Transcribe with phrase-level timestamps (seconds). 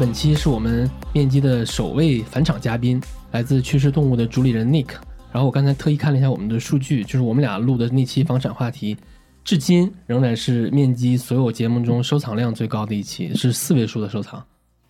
[0.00, 2.98] 本期是我们面基的首位返场嘉宾，
[3.32, 4.86] 来自趋势动物的主理人 Nick。
[5.30, 8.96] 然后我刚才特意看了一下我们的数据，就是我们俩录的那期房产话题，
[9.44, 14.42] 至今仍然是面基所有节目中收藏量最高的一期，是四位数的收藏。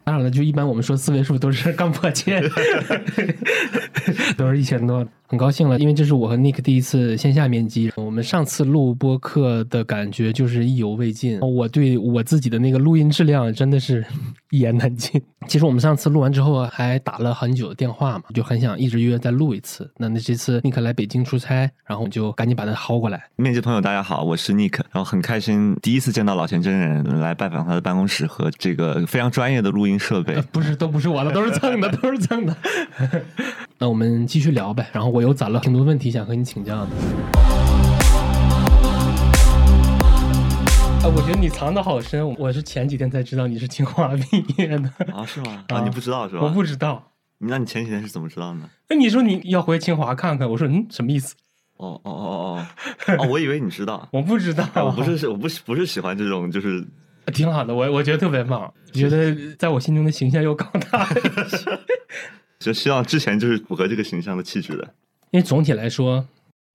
[0.04, 2.40] 当然了，就一般我们说四位数都是刚破千，
[4.38, 5.04] 都是一千多。
[5.30, 7.88] 很高兴了，因为这是我和 Nick 第一次线下面基。
[7.94, 14.04] 我们上次录播客的感觉就是意犹未尽，我对我自己的那个录音质量真的是
[14.50, 15.22] 一言难尽。
[15.46, 19.88] 其实我们上次录完之后还打了很久的电话嘛，就很想一直约再录一次。
[19.98, 23.22] 那那这次 Nick 来北京出差，然后我们就赶紧把他薅过来。
[23.36, 30.34] 面基朋友大家好，我是 Nick，然后很开心第一次见到老钱真人来拜访他的办公室和这个非常专业的录音设备。
[30.50, 32.56] 不是，都不是我的，都是蹭的，都是蹭的。
[33.78, 34.86] 那我们继续聊呗。
[34.92, 36.90] 然后我又攒了挺多问题想和你请教的。
[41.02, 42.28] 啊，我觉得你藏的好深。
[42.38, 45.24] 我是前几天才知道你是清华毕业的啊？
[45.26, 45.64] 是吗？
[45.68, 46.42] 啊，你不知道是吧？
[46.42, 47.12] 我不知道。
[47.38, 48.60] 那你前几天是怎么知道的？
[48.88, 51.34] 那你说你要回清华看看，我说嗯，什么意思？
[51.78, 52.66] 哦哦哦哦
[53.08, 54.06] 哦哦，我以为你知道。
[54.12, 54.68] 我不知道。
[54.74, 56.86] 我不是，我不不是喜欢这种，就是
[57.32, 57.74] 挺好的。
[57.74, 61.78] 我我觉得特别棒，觉得在我心中的形象又高大了一些。
[62.60, 64.94] 就希望之前就是符合这个形象的气质的，
[65.30, 66.26] 因为总体来说，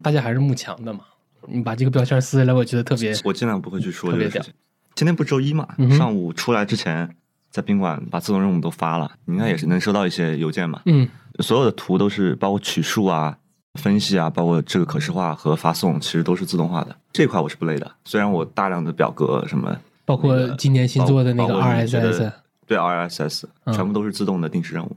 [0.01, 1.01] 大家还是慕强的嘛。
[1.47, 4.53] 你把这个标签撕下来，我觉得特别，我尽量不会去说这个事情。
[4.95, 5.67] 今天不周一嘛？
[5.91, 7.15] 上午出来之前，
[7.51, 10.81] 在宾馆把自动任务都发了，你应该也是能收到一些邮件嘛？
[10.85, 11.07] 嗯，
[11.39, 13.37] 所有的图都是包括取数啊、
[13.75, 16.95] 分析啊，包括这个可视化和发送，其实都是自动化的。
[17.11, 22.31] 这块我是不累的，虽然我大量的表格什么，包括今年新做的那个 RSS，
[22.65, 23.43] 对 RSS，
[23.73, 24.95] 全部都是自动的定时任务。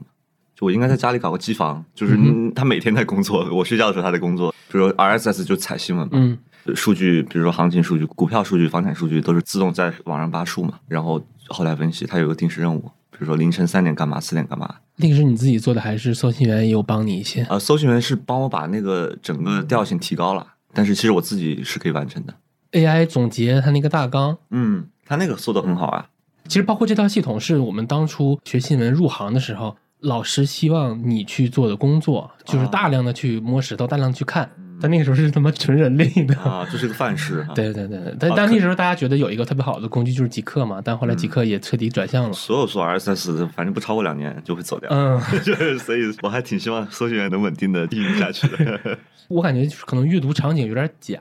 [0.59, 2.17] 我应该在家里搞个机房，就是
[2.53, 4.53] 他每天在工作，我睡觉的时候他在工作。
[4.71, 6.37] 比如 RSS 就采新闻嘛，
[6.75, 12.05] 数据，比如说行情数据、股票数据、房产数据，都是自动在网上扒数嘛，然后后来分析。
[12.05, 14.75] 它有个定时任务，比如说凌晨三点干嘛，四点干嘛。
[14.97, 17.41] 那个是你自己做的，还是搜寻员有帮你一些？
[17.45, 22.35] 啊，搜寻员是帮我把那个整个调性提高了，但是其实我自己是可以完成的。
[22.73, 26.09] AI 总结它那个大纲，嗯，它那个做的很好啊。
[26.47, 29.75] 其实包括这套系统，是我们当初学新闻入行的时候。
[30.01, 34.49] 老师希望你去做的工作，就是大量的去摸石头，大量去看。
[34.81, 37.45] 但那个时候是他妈纯人类的啊，这是个范式。
[37.53, 42.31] 对对对，但但那时候大家觉得有一个特别好的工具就是极客嘛，但后来极客也彻底转向了。
[42.31, 44.89] 所有做 RSS，反正不超过两年就会走掉。
[44.89, 45.19] 嗯，
[45.79, 48.97] 所以我还挺希望搜寻员能稳定的运营下去的。
[49.27, 51.19] 我感觉就是可能阅读场景有点假。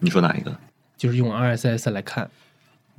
[0.00, 0.54] 你说哪一个？
[0.98, 2.30] 就是用 RSS 来看。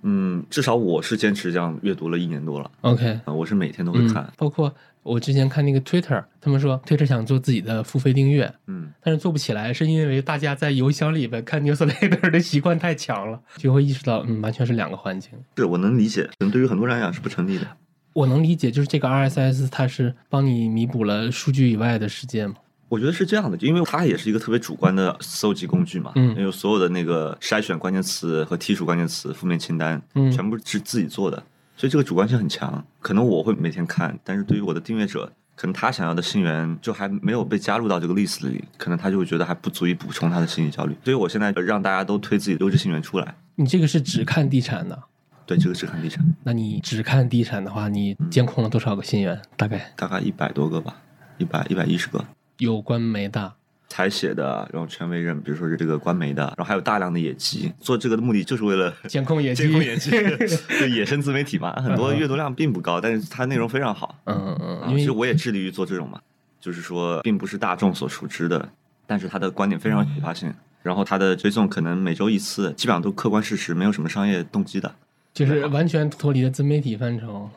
[0.03, 2.69] 嗯，至少我是坚持这样阅读了一年多了。
[2.81, 4.73] OK，我是每天都会看，包括。
[5.03, 15.31] 我之前看那个 Twitter，他们说 Twitter 想做自己的付费订阅，嗯，但是做不起来，是因为大家在邮箱里边看 newsletter 的习惯太强了，就会意识到，嗯，完全是两个环境。
[15.55, 17.65] 对我能理解，可能对于很多人来讲是不成立的。
[18.13, 22.57] 我能理解，就是这个 RSS 它是帮你弥补了数据以外的时间吗？
[22.91, 31.41] 我觉得是这样的，因为它也是一个特别主观的搜集工具嘛，嗯，因为所有的那个筛选关键词和剔除关键词、负面清单，嗯，全部是自己做的。
[31.77, 40.93] 所以这个主观性很强，可能我会每天看，但是对于我的订阅者，可能他想要的信源就还没有被加入到这个 list 里，可能他就会觉得还不足以补充他的心理焦虑。
[41.05, 43.35] 所以我现在让大家都推自己的优质信源出来。
[43.55, 45.01] 你这个是只看地产的？
[45.45, 46.21] 对，这个只看地产。
[46.43, 49.41] 那你只看地产的话，你监控了多少个信源？
[49.55, 50.97] 大概大概一百多个吧，
[51.37, 52.25] 一百一百一十个。
[52.61, 53.53] 有关媒的。
[53.89, 60.11] 采写的，然后权威认，比如说是这个官媒的，然后还有大量的野鸡，做这个的目的就是为了 监控野鸡，监控野鸡，
[60.79, 64.15] 就野生自媒体嘛，很多阅读量并不高，但是它内容非常好。
[64.25, 66.21] 嗯嗯嗯，其实我也致力于做这种嘛，
[66.59, 68.69] 就是说并不是大众所熟知的，
[69.07, 74.93] 但是他的观点非常有启发性，然后他的追踪可能每周一次，基本上都客观事实，没有什么商业动机的，
[75.33, 77.49] 就是完全脱离了自媒体范畴。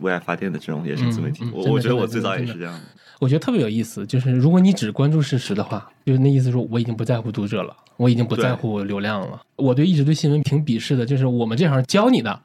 [0.00, 2.80] 为爱发电的这种野生自媒体，我我觉得我最早也是这样的。
[3.22, 9.40] 我觉得特别有意思，就是如果你只关注事实的话，就是那意思说我已经不在乎读者了，我已经不在乎流量了。
[9.54, 12.40] 我对一直对新闻挺鄙视的，就是我们这行教你的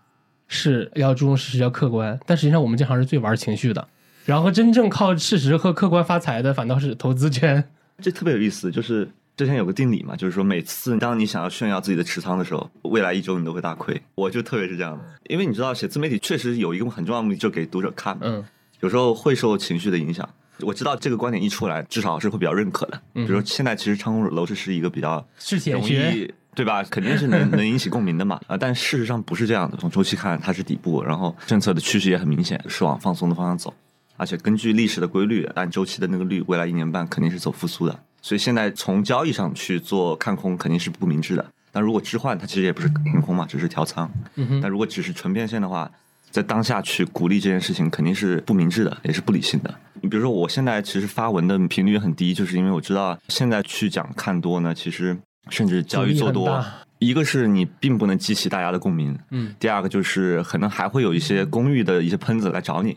[0.47, 3.87] 是要注重事实、要客观，但实际上我们这行是最玩情绪的。
[4.25, 7.67] 然后真正靠事实和客观发财的，反倒是投资圈。
[7.99, 13.99] 这特别有意思，就是之前有个定理嘛，就是说每次当你想要炫耀自己的持仓的时候，未来一周你都会大亏。
[14.13, 18.15] 我就特别是这样的，因为你知道写自媒体确实有一个很重要的目的，就给读者看。
[18.21, 18.45] 嗯，
[18.81, 20.29] 有时候会受情绪的影响。
[20.61, 23.01] 我知道这个观点一出来，至少是会比较认可的。
[23.13, 25.23] 比如说，现在其实唱空楼市是一个比较
[25.71, 26.83] 容易，对吧？
[26.83, 28.39] 肯定是能 能引起共鸣的嘛。
[28.47, 29.77] 啊，但事实上不是这样的。
[29.77, 33.73] 从周期看，它是底部，然后政策的趋势也很明显，是往放松的方向走。
[34.15, 37.99] 而且根据历史的规律，按周期的那个率，未来一年半肯定是走复苏的。
[38.21, 41.45] 所以现在从交易上去做看空，肯定是不明智的。
[41.71, 44.09] 但如果置换，它其实也不是看空嘛，只是调仓。
[44.35, 45.91] 嗯但如果只是纯变现的话。
[46.37, 49.73] 在当下去鼓励这件事情，肯定是不明智的，也是不理性的。
[50.01, 55.17] 你比如说，我现在其实发文的频率很低，就是因为我知道现在去讲看多呢，其实
[55.49, 56.63] 甚至交易做多，
[56.99, 62.95] 一个是你并不能激起大家的共鸣，嗯，第二个就是可能还会有一些公寓的一些喷子来找你，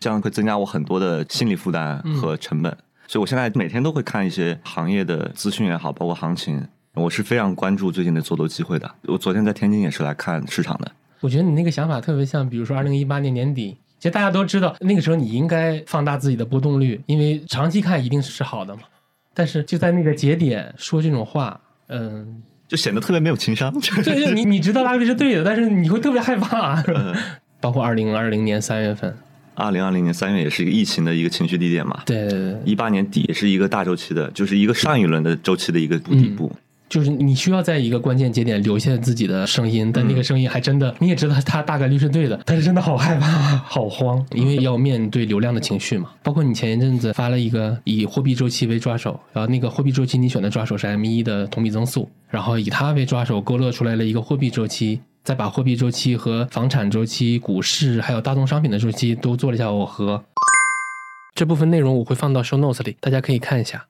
[0.00, 2.74] 这样会增加我很多的心理负担和成本。
[3.06, 8.90] 所以我现在每天都会看一些行业的资讯也好，包括行情，我是非常关注最近的做多机会的。
[9.02, 10.90] 我昨天在天津也是来看市场的。
[11.20, 18.82] 我觉得你那个想法特别像，比如说二零一八年年底，其实大家都知道那个时候你应该放大自己的波动率，因为长期看一定是好的嘛。
[19.34, 23.72] 但是就在那个节点说这种话，嗯，就显得特别没有情商。
[24.04, 26.82] 对，你你知道大概是对的，但是你会特别害怕。
[27.60, 29.16] 包括二零二零年三月份，
[29.54, 32.02] 二零二零年三月也是一个疫情的一个情绪低点嘛。
[32.06, 36.52] 对，一八年底也是一个大周期的，就是一个上一轮的周期的一个底部。
[36.88, 46.10] 就是你需要在一个关键节点留下自己的声音，但那个声音还真的，你也知道它大概率是对的，但是真的好害怕，好慌，因为要面对流量的情绪嘛。
[46.22, 60.24] 包括你前一阵子发了一个以货币周期为抓手，然后那个货币周期你选的抓手是 M 一的同比增速，然后以它为抓手勾勒出来了一个货币周期，再把货币周期和房产周期、股市还有大宗商品的周期都做了一下耦合。
[61.34, 63.84] 这部分内容我会放到 show notes 里，大家可以看一下。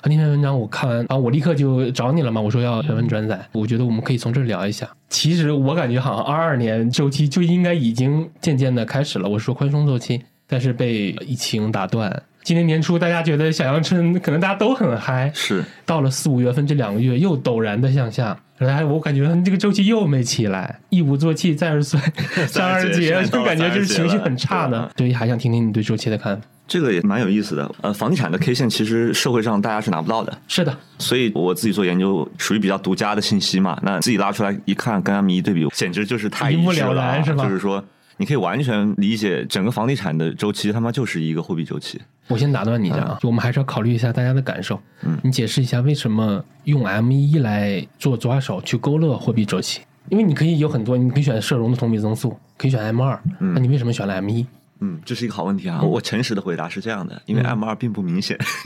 [0.00, 2.40] 啊那篇文章我看完啊，我立刻就找你了嘛。
[2.40, 4.88] 我说要全文转载，我觉得我们可以从这儿聊一下。
[5.08, 9.28] 其实我感觉好像二二年周期就应该已经渐渐的开始了。
[9.28, 12.22] 我说宽松周期，但是被疫情打断。
[12.42, 18.36] 今年年初大家觉得小阳春可能大家都很嗨，是到了四五月份这两个月又陡然的向下。
[18.58, 21.98] 来，我感觉这个周期又没起来，一鼓作气再而衰，
[22.46, 24.90] 三而竭就感觉就是情绪很差的。
[24.94, 26.42] 对，还想听听你对周期的看法。
[26.68, 37.44] 这个也蛮有意思的，呃，房地产的 K 线其实社会上大家是拿不到的，是的，所以我自己做研究属于比较独家的信息嘛，那自己拉出来一看，跟 M 一对比，简直就是太一目了然，是吧？
[37.44, 37.82] 就是说，
[38.18, 41.98] 你可以完全理解整个房地产的周期，他妈就是一个货币周期。
[42.30, 44.80] 我先打断你一下啊，就我们还是要考虑一下大家的感受。
[45.02, 49.80] 嗯，你解释一下为什么用 M 一来做抓手去勾勒货币周期？
[50.08, 54.46] 因为你可以有很多，你可以选社融的同比增速，可以选 M 二，那你为什么选了 M 一？
[54.80, 55.82] 嗯，这是一个好问题啊！
[55.82, 58.38] 我诚实的回答是这样的，因为 M 二并不明显，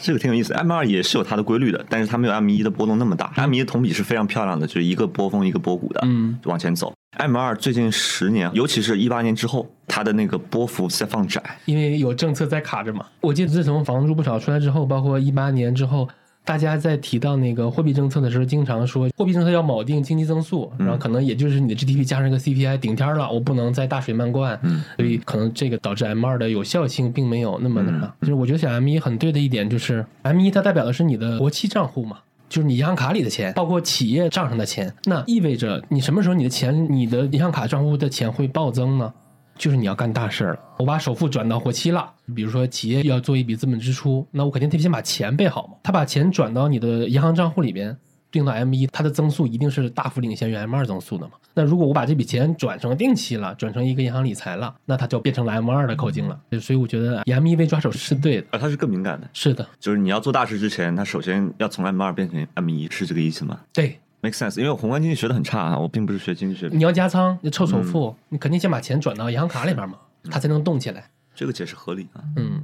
[0.00, 0.52] 这个挺有意思。
[0.54, 3.32] M 二也是有它的规律的，但是它没有 M 一的波动那么大。
[3.36, 6.94] M 一的同比是非常漂亮的，就是一个波峰一个波谷的，嗯，往前走。
[7.16, 13.06] M 二最近十年，尤其是一八年之后，它的那个波幅在放窄，因为有政策在卡着嘛。
[13.20, 16.08] 我记得自从房住不炒出来之后，包括一八年之后。
[16.44, 24.60] 大家在提到那个货币政策的时候，经常说货币政策要锚定经济增速，然后可能也就是你的 GDP 加上一个 CPI 顶天了，我不能再大水漫灌，
[24.96, 28.12] 所以可能这个导致 M 二的有效性并没有那么的。
[28.20, 32.18] 就是我觉得选 M 一很对的一点就是 M 一它代表的是你的活期账户嘛，
[32.48, 39.12] 就是你银行卡里的钱，包括企业账上的钱，那意味着你什么时候你的钱，你的银行卡账户的钱会暴增呢？
[39.56, 42.10] 就是你要干大事了，我把首付转到活期了。
[42.34, 45.74] 比如说企业要做一笔资本支出，那我肯定得先把钱备好嘛。
[45.82, 47.96] 他把钱转到你的银行账户里边，
[48.30, 51.34] 定到 M 一，它的增速一定是大幅领先于 M 二增速的嘛。
[51.54, 56.40] 那如果我把这笔钱转成定期了，转成一个银行理财了，那它就变成了 M 二的口径了。
[56.60, 59.28] 所以我觉得 M 一被抓手是对的，啊，它是更敏感的。
[59.32, 63.60] 是的，就是你要做大事之前，它首先要从 M 二变成 M 一，是这个意思吗？
[63.72, 64.00] 对。
[64.24, 66.68] Make sense，因为我宏观经济学的很差啊，我并不是学经济学。
[66.72, 69.98] 你要加仓，你凑首付，你肯定先把钱转到银行卡里边嘛，
[70.30, 71.10] 它才能动起来。
[71.34, 72.24] 这个解释合理啊。
[72.36, 72.62] 嗯，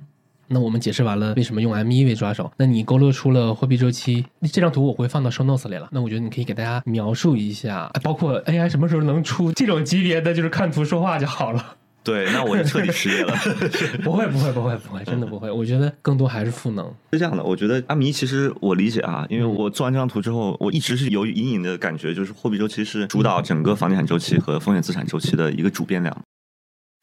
[0.49, 4.25] 那我们解释完了为什么用 M 一为抓手，那你勾勒出了货币周期。
[4.52, 5.88] 这张图我会放到 show notes 里了。
[5.93, 11.76] 那我觉得你可以给大家描述一下，包括 AI 什么时候能出这种级别的，就是看图说话就好了。
[12.02, 13.35] 对，那我就彻底失业了。
[14.02, 15.50] 不会，不会，不会，不会，真的不会。
[15.50, 16.85] 我觉得更多还是赋能。
[17.12, 26.16] 是这样的，我觉得阿弥其实我理解啊，因为我做完这张图之后，我一直是有隐隐的感觉，就是货币周期是主导整个房地产周期和风险资产周期的一个主变量。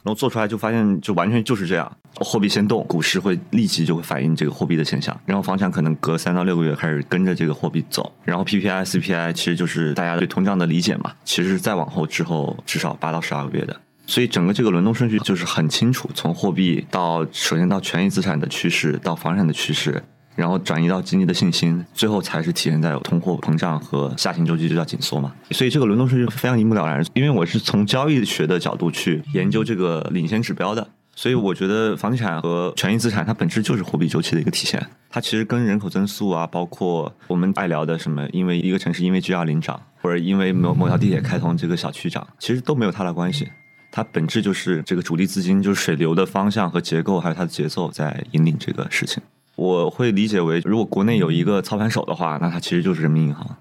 [0.04, 13.76] 然后做出来就发现，就完全就是这样，货币先动，股市会立即就会反映这个货币的现象，然后房产可能隔三到六个月开始跟着这个货币走，然后 PPI、CPI 其实就是大家对通胀的理解嘛，其实再往后之后至少八到十二个月的。
[14.08, 20.02] 所以整个这个轮动顺序就是很清楚，从货币到首先到权益资产的趋势，到房产的趋势，
[20.34, 25.34] 然后转移到经济的信心，最后才是体现在通货膨胀和下行周期就叫紧缩嘛。
[25.52, 27.06] 所以这个轮动顺序非常一目了然。
[27.14, 34.84] 因为我是从交易学的角度去研究这个领先指标的，所以我觉得房地产和权益资产它本质就是货币周期的一个体现。
[35.10, 43.50] 它其实跟人口增速啊，包括我们爱聊的什么，因为一个城市因为 G 二零涨，或者因为某某条地铁开通这个小区涨，其实都没有太大关系。
[43.92, 49.22] 它本质就是这个主力资金，就是水流的方向和结构，还有它的节奏在引领这个事情。
[49.56, 53.58] 我会理解为，如果国内有一个操盘手的话，那它其实就是人民银行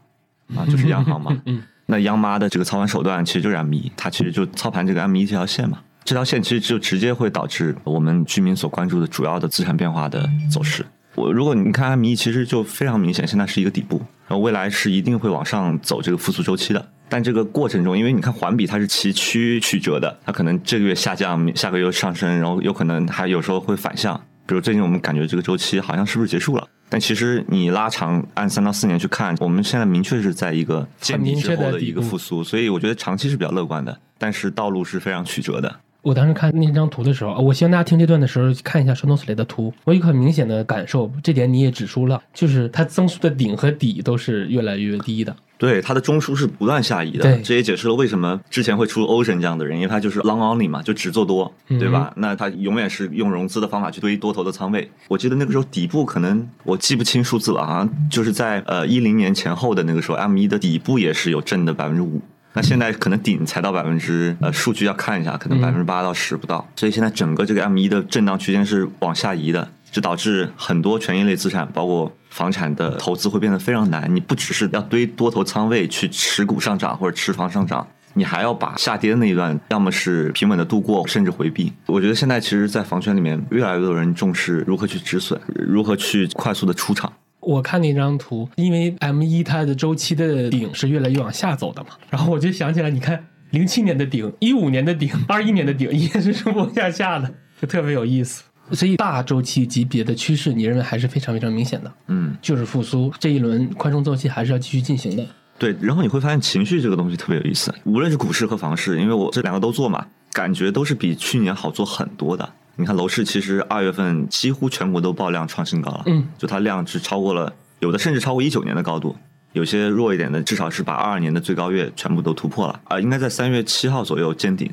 [0.54, 1.36] 啊，就是央行嘛。
[1.46, 1.62] 嗯。
[1.88, 5.78] 那央妈的这个操盘手段其实就是 M 一，它其实就操盘这个 M 一这条线嘛。
[6.04, 10.84] 这条线其实就直接会导致我们居民所关注的主要的资产变化的走势。
[11.14, 16.88] 我如果你看 M 一，其实就非常明显，现在是一个底部，然后未来是一定会往上走这个复苏周期的。
[17.08, 24.20] 但这个过程中，因为你看环比它是崎岖曲折的，它可能这个月下降，下个月又上升，然后有可能还有时候会反向。
[24.46, 26.66] 比如最近我们感觉这个周期好像是不是结束了？
[26.88, 35.80] 但其实你拉长按三到四年去看，我们现在明确是在一个见底之后的一个复苏，所以我觉得长期是比较乐观的，但是道路是非常曲折的。
[36.02, 39.74] 我当时看那张图的时候，我希望大家听这段的时候看一下 s h o n o s 里的图。
[39.82, 45.34] 我有一个很明显的感受，这点你也指出了，就是它增速的顶和底都是越来越低的。
[45.58, 47.36] 对，它的中枢是不断下移的。
[47.38, 52.12] 这也解释了为什么之前会出 Ocean 这样的人，因为他就是 Long Only 嘛，就只做多，对吧？
[52.16, 54.90] 那他永远是用融资的方法去堆多头的仓位。
[55.08, 62.20] 我记得那个时候底部可能我记不清数字了，好像就是在呃一零年前后的那个时候，M 一的底部也是有正的百分之五。
[62.52, 74.14] 那现在可能顶才到百分之呃，数据要看一下，可能百分之八到十不到，所以现在整个这个 M 一的震荡区间是往下移的，就导致很多权益类资产，包括房产的投资会变得非常难。
[74.14, 81.72] 你不只是要堆多头仓位去持股上涨或者持房上涨，你还要把下跌的那一段要么是平稳的度过，甚至回避。
[81.86, 87.10] 我觉得现在其实，在房圈里面，越来越多人重视如何去止损，如何去快速的出场。
[87.40, 98.42] 我看那张图，因为 M 一它的周期的顶是越来越往下走的嘛，然后我就想起来，你看零七年的顶，一五年的顶，二一年的顶也是 上往下下的，就特别有意思。
[98.72, 101.92] 所以大周期级别的趋势，你认为还是非常非常明显的？
[102.08, 105.26] 嗯，就是复苏这一轮宽松周期还是要继续进行的。
[105.58, 112.48] 对，然后你会发现情绪这个东西特别有意思，无论是股市和房市，因为我这两个都做嘛，感觉都是比去年好做很多的。
[112.76, 117.52] 你看楼市其实二月份几乎全国都爆量创新高了，嗯，就它量是超过了。
[117.80, 119.16] 有的甚至超过一九年的高度，
[119.52, 123.00] 有些弱一点的，至少是把二二年的最高月全部都突破了啊！
[123.00, 124.70] 应该在三月七号左右见顶，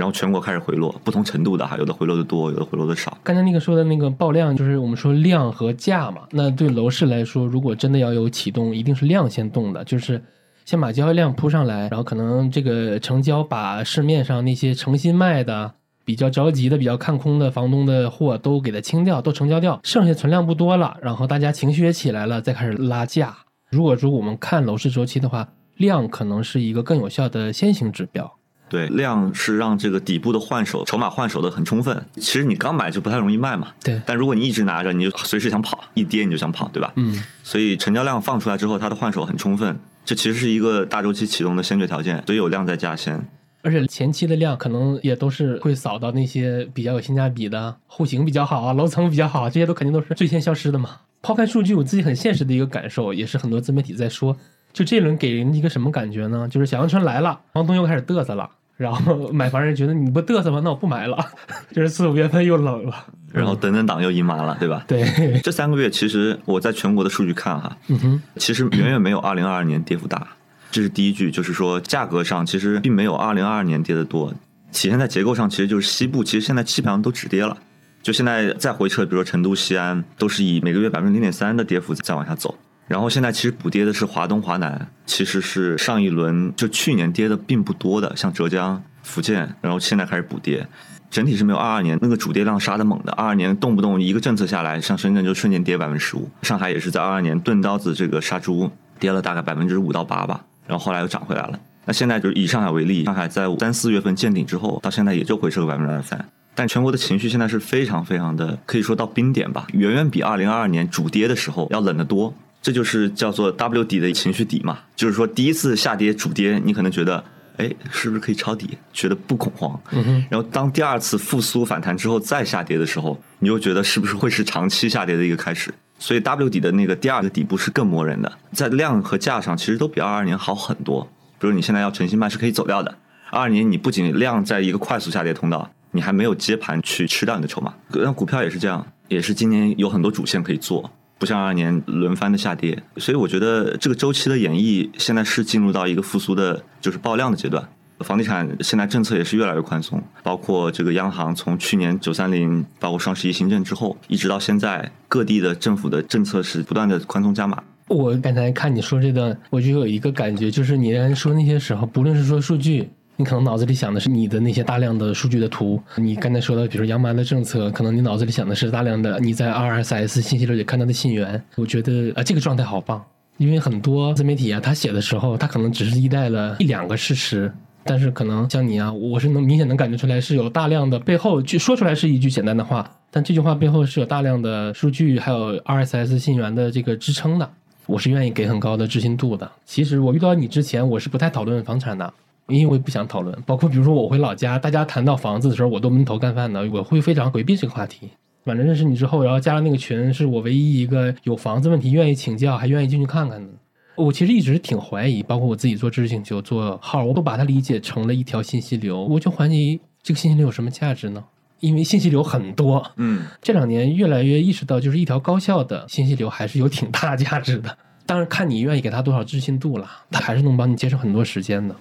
[0.00, 3.18] 然后全国开始回落，不同程度的哈，有的回落的多，有的回落的少。
[3.22, 6.22] 刚才那个说的那个爆量，就是我们说量和价嘛。
[6.30, 10.22] 那对楼市来说，如果真的要有启动，一定是量先动的，就是
[10.64, 15.74] 先把交易量铺上来，然后可能这个成交把市面上那些诚心卖的。
[16.02, 23.36] 比较着急的、比较看空的房东的货都给它清掉，都成交掉，剩下存量不多了，然后大家情绪也起来了，再开始拉价。
[23.70, 28.32] 如果说我们看楼市周期的话，量可能是一个更有效的先行指标。
[28.70, 32.06] 对，量是让这个底部的换手筹码换手的很充分。
[32.14, 33.68] 其实你刚买就不太容易卖嘛。
[33.84, 34.00] 对。
[34.06, 36.92] 但如果你一直拿着，你就随时想跑，一跌你就想跑，对吧？
[36.96, 37.22] 嗯。
[37.42, 42.22] 所以成交量放出来之后，它的换手很充分，这其实是一个大周期启动的先决条件。
[42.24, 43.22] 所以有量在价先。
[43.62, 50.90] 而且前期的量可能也都是会扫到那些比较有性价比的户型比较好啊，楼层比较好，这些都肯定都是最先消失的嘛。
[51.20, 54.34] 抛开数据，我自己很现实的一个感受，也是很多自媒体在说，
[54.72, 56.48] 就这一轮给人一个什么感觉呢？
[56.50, 58.48] 就是小阳春来了，房东又开始嘚瑟了，
[58.80, 60.58] 然后 买房人觉得你不嘚瑟吗？
[60.64, 61.22] 那我不买了。
[61.70, 64.82] 就是四五月份又冷了，然后等等党又姨妈了，对吧？
[64.88, 70.26] 对，这三个月其实我在全国的数据看哈，嗯哼，其实远远没有二零二二年跌幅大。
[70.70, 74.32] 这是第一句，就是说价格上其实并没有二零二二年跌得多，
[74.72, 77.58] 体现在结构上，其实就是西部其实现在基本上都止跌了，
[78.02, 82.56] 就现在再回撤，比如说成都、西安，都是以每个月百分之零点三的跌幅在往下走。
[82.90, 90.66] 然后现在其实补跌的是华东、华南，其实是上一轮就去年跌的并不多的，像浙江、福建，然后现在开始补跌，
[91.08, 93.12] 整体是没有二二年那个主跌量杀的猛的。
[93.12, 98.68] 二二年动不动一个政策下来，像深圳就瞬间跌百分之十五，上海也是在二二年钝刀子这个杀猪，
[98.98, 100.44] 跌了大概百分之五到八吧。
[100.66, 101.60] 然后后来又涨回来了。
[101.84, 106.28] 那现在就是以上海为例，上海在三四月份见顶之后，到现在也就回撤个百分之二三。
[106.56, 112.34] 但全国的情绪现在是非常非常的，可以说到冰点吧，远远比二零二二年主跌的时候要冷得多。
[112.62, 117.24] 这就是叫做 W 底的情绪底嘛，就是说第一次下跌主跌，你可能觉得，
[117.56, 119.80] 哎，是不是可以抄底，觉得不恐慌。
[120.28, 125.72] 然后当第二次复苏反弹之后再下跌的时候，你又觉得是不是会是长期下跌的一个开始？
[125.98, 131.06] 所以 W 底的那个第二个底部是更磨人的，在量和价上其实都比二二年好很多。
[131.38, 132.94] 比如你现在要诚心卖是可以走掉的，
[133.30, 137.74] 二二年你不仅量在一个快速下跌通道，你还没有接盘去吃掉你的筹码。
[137.88, 140.90] 那股票也是这样，也是今年有很多主线可以做，
[141.20, 142.82] 不像二二年轮番的下跌。
[142.96, 147.62] 所以我觉得这个周期的演绎现在是进入到一个复苏的，就是爆量的阶段。
[148.00, 157.62] 房地产现在政策也是越来越宽松，包括这个央行从去年九三零，包括双十一新政之后，一直到现在，各地的政府的政策是不断的宽松加码。
[157.88, 162.88] 我刚才看你说这段，我就有一个感觉，就是你在说那些时候，不论是说数据，
[163.20, 171.42] 你可能脑子里想的是你的那些大量的数据的图；你刚才说的，比如说央妈的政策，可能你脑子里想的是大量的你在 RSS 信息流里看到的信源。
[171.56, 173.04] 我觉得啊，这个状态好棒。
[173.36, 177.52] 因为很多自媒体啊，他写的时候，他可能只是依赖了一两个事实，
[177.84, 187.50] 但是可能像你啊，我是能明显能感觉出来是有大量的背后，就说出来是一句简单的话，但这句话背后是有大量的数据，还有 RSS 信源的这个支撑的。
[187.86, 189.50] 我是愿意给很高的置信度的。
[189.66, 192.12] 其实我遇到你之前，我是不太讨论房产的，
[192.50, 193.36] 因为我也不想讨论。
[193.46, 198.10] 包括比如说我回老家，大家谈到房子的时候，我都闷头干饭的，我会非常回避这个话题。
[198.44, 203.48] 反正认识你之后，然后加了那个群，是我唯一一个有房子问题愿意请教，还愿意进去看看的。
[203.96, 209.04] 我其实一直挺怀疑，包括我自己做知识星球做号，我都把它理解成了一条信息流。
[209.04, 211.22] 我就怀疑这个信息流有什么价值呢？
[211.60, 212.82] 因为信息流很多。
[212.96, 217.76] 嗯， 这两年越来越意识到，就是一条高效的信息流还是有挺大价值的。
[218.06, 221.76] 当然，看你愿意给他多少置信度了，他还是能帮你节省很多时间的。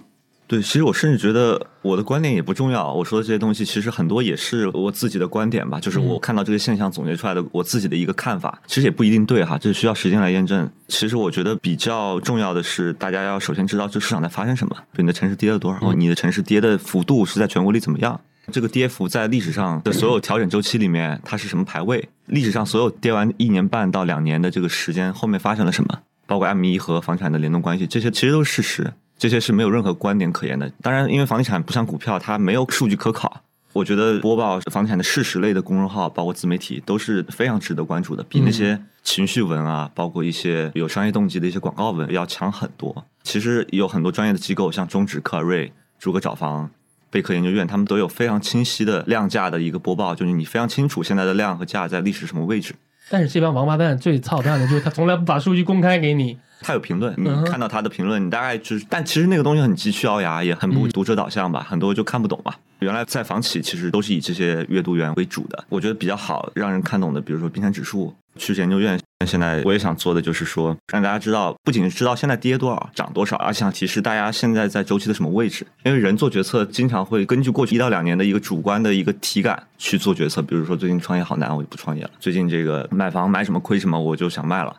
[0.50, 2.92] 对，其实我甚至觉得我的观点也不重要。
[2.92, 8.60] 我说的这些东西，其实很多也是我自己的观点吧，就是我看到这个现象总结出来的我自己的一个看法。
[8.66, 10.68] 其实也不一定对哈，这需要时间来验证。
[10.88, 14.76] 其实我觉得比较重要的是，大家要首先知道这市场在发生什么。
[14.96, 15.94] 你的城市跌了多少？
[15.94, 18.20] 你的城市跌的幅度是在全国里怎么样？
[18.52, 22.10] 这个跌幅在历史上的所有调整周期里面，它是什么排位？
[22.26, 26.00] 历史上所有跌完一年半到两年的这个时间，后面发生了什么？
[26.26, 28.92] 包括 M 一和房产的联动关系，这些其实都是事实。
[29.20, 30.72] 这些是没有任何观点可言的。
[30.82, 33.42] 当然，因为房地产不像股票，它没有数据可考。
[33.74, 43.06] 我觉得播报房地产的事实类的公众号，包括自媒体，都是非常值得关注的，比那些情绪文啊，包括一些有商业动机的一些广告文要强很多。
[43.22, 46.72] 其实有很多专业的机构，像中指、克尔瑞、诸葛找房、
[47.12, 52.74] 贝壳研究院，他们都有非常清晰的量价的一个播报，就是你非常清楚现在的量和价在历史什么位置。
[53.12, 56.40] 但是这帮王八蛋最操蛋的就是他从来不把数据公开给你。
[56.62, 62.54] 他有评论，你看到他的评论，你大概就是，但其实那个东西很急需聱牙，也很不读者导向吧，很多就看不懂嘛。
[62.80, 68.98] 原来在房企其实都是以这些阅读员为主的，我觉得比较好让人看懂的，比如说冰山指数、趋势研究院。
[69.28, 75.68] 现在我也想做的就是说，让大家知道，不仅是知道现在跌多少、涨多少，而且想提示大家现在在周期的什么位置。
[75.84, 84.74] 因为人做决策经常会根据过去一到两年的一个主观的一个体感去做决策，比如说最近创业好难，我就不创业了；最近这个买房买什么亏什么，我就想卖了。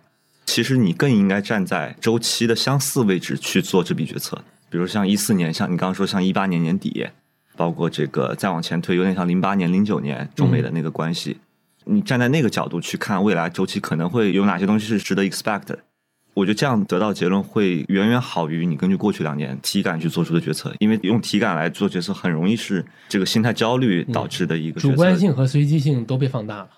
[0.52, 4.36] 其实你更应该站在周期的相似位置去做这笔决策，
[4.68, 7.06] 比如像一四年，像你刚刚说像一八年年底，
[7.56, 11.36] 包括这个再往前推，有点像零八年、零九年中美的那个关系。
[11.84, 15.78] 你站在那个角度去看未来周期可能会有哪些东西是值得 expect 的，
[16.34, 26.68] 我觉得这样得到结论会远远好于你根据过去两年体感去做出的决策，因为用体感来做决策很容易是这个心态焦虑导致的一个主观性和随机性都被放大了。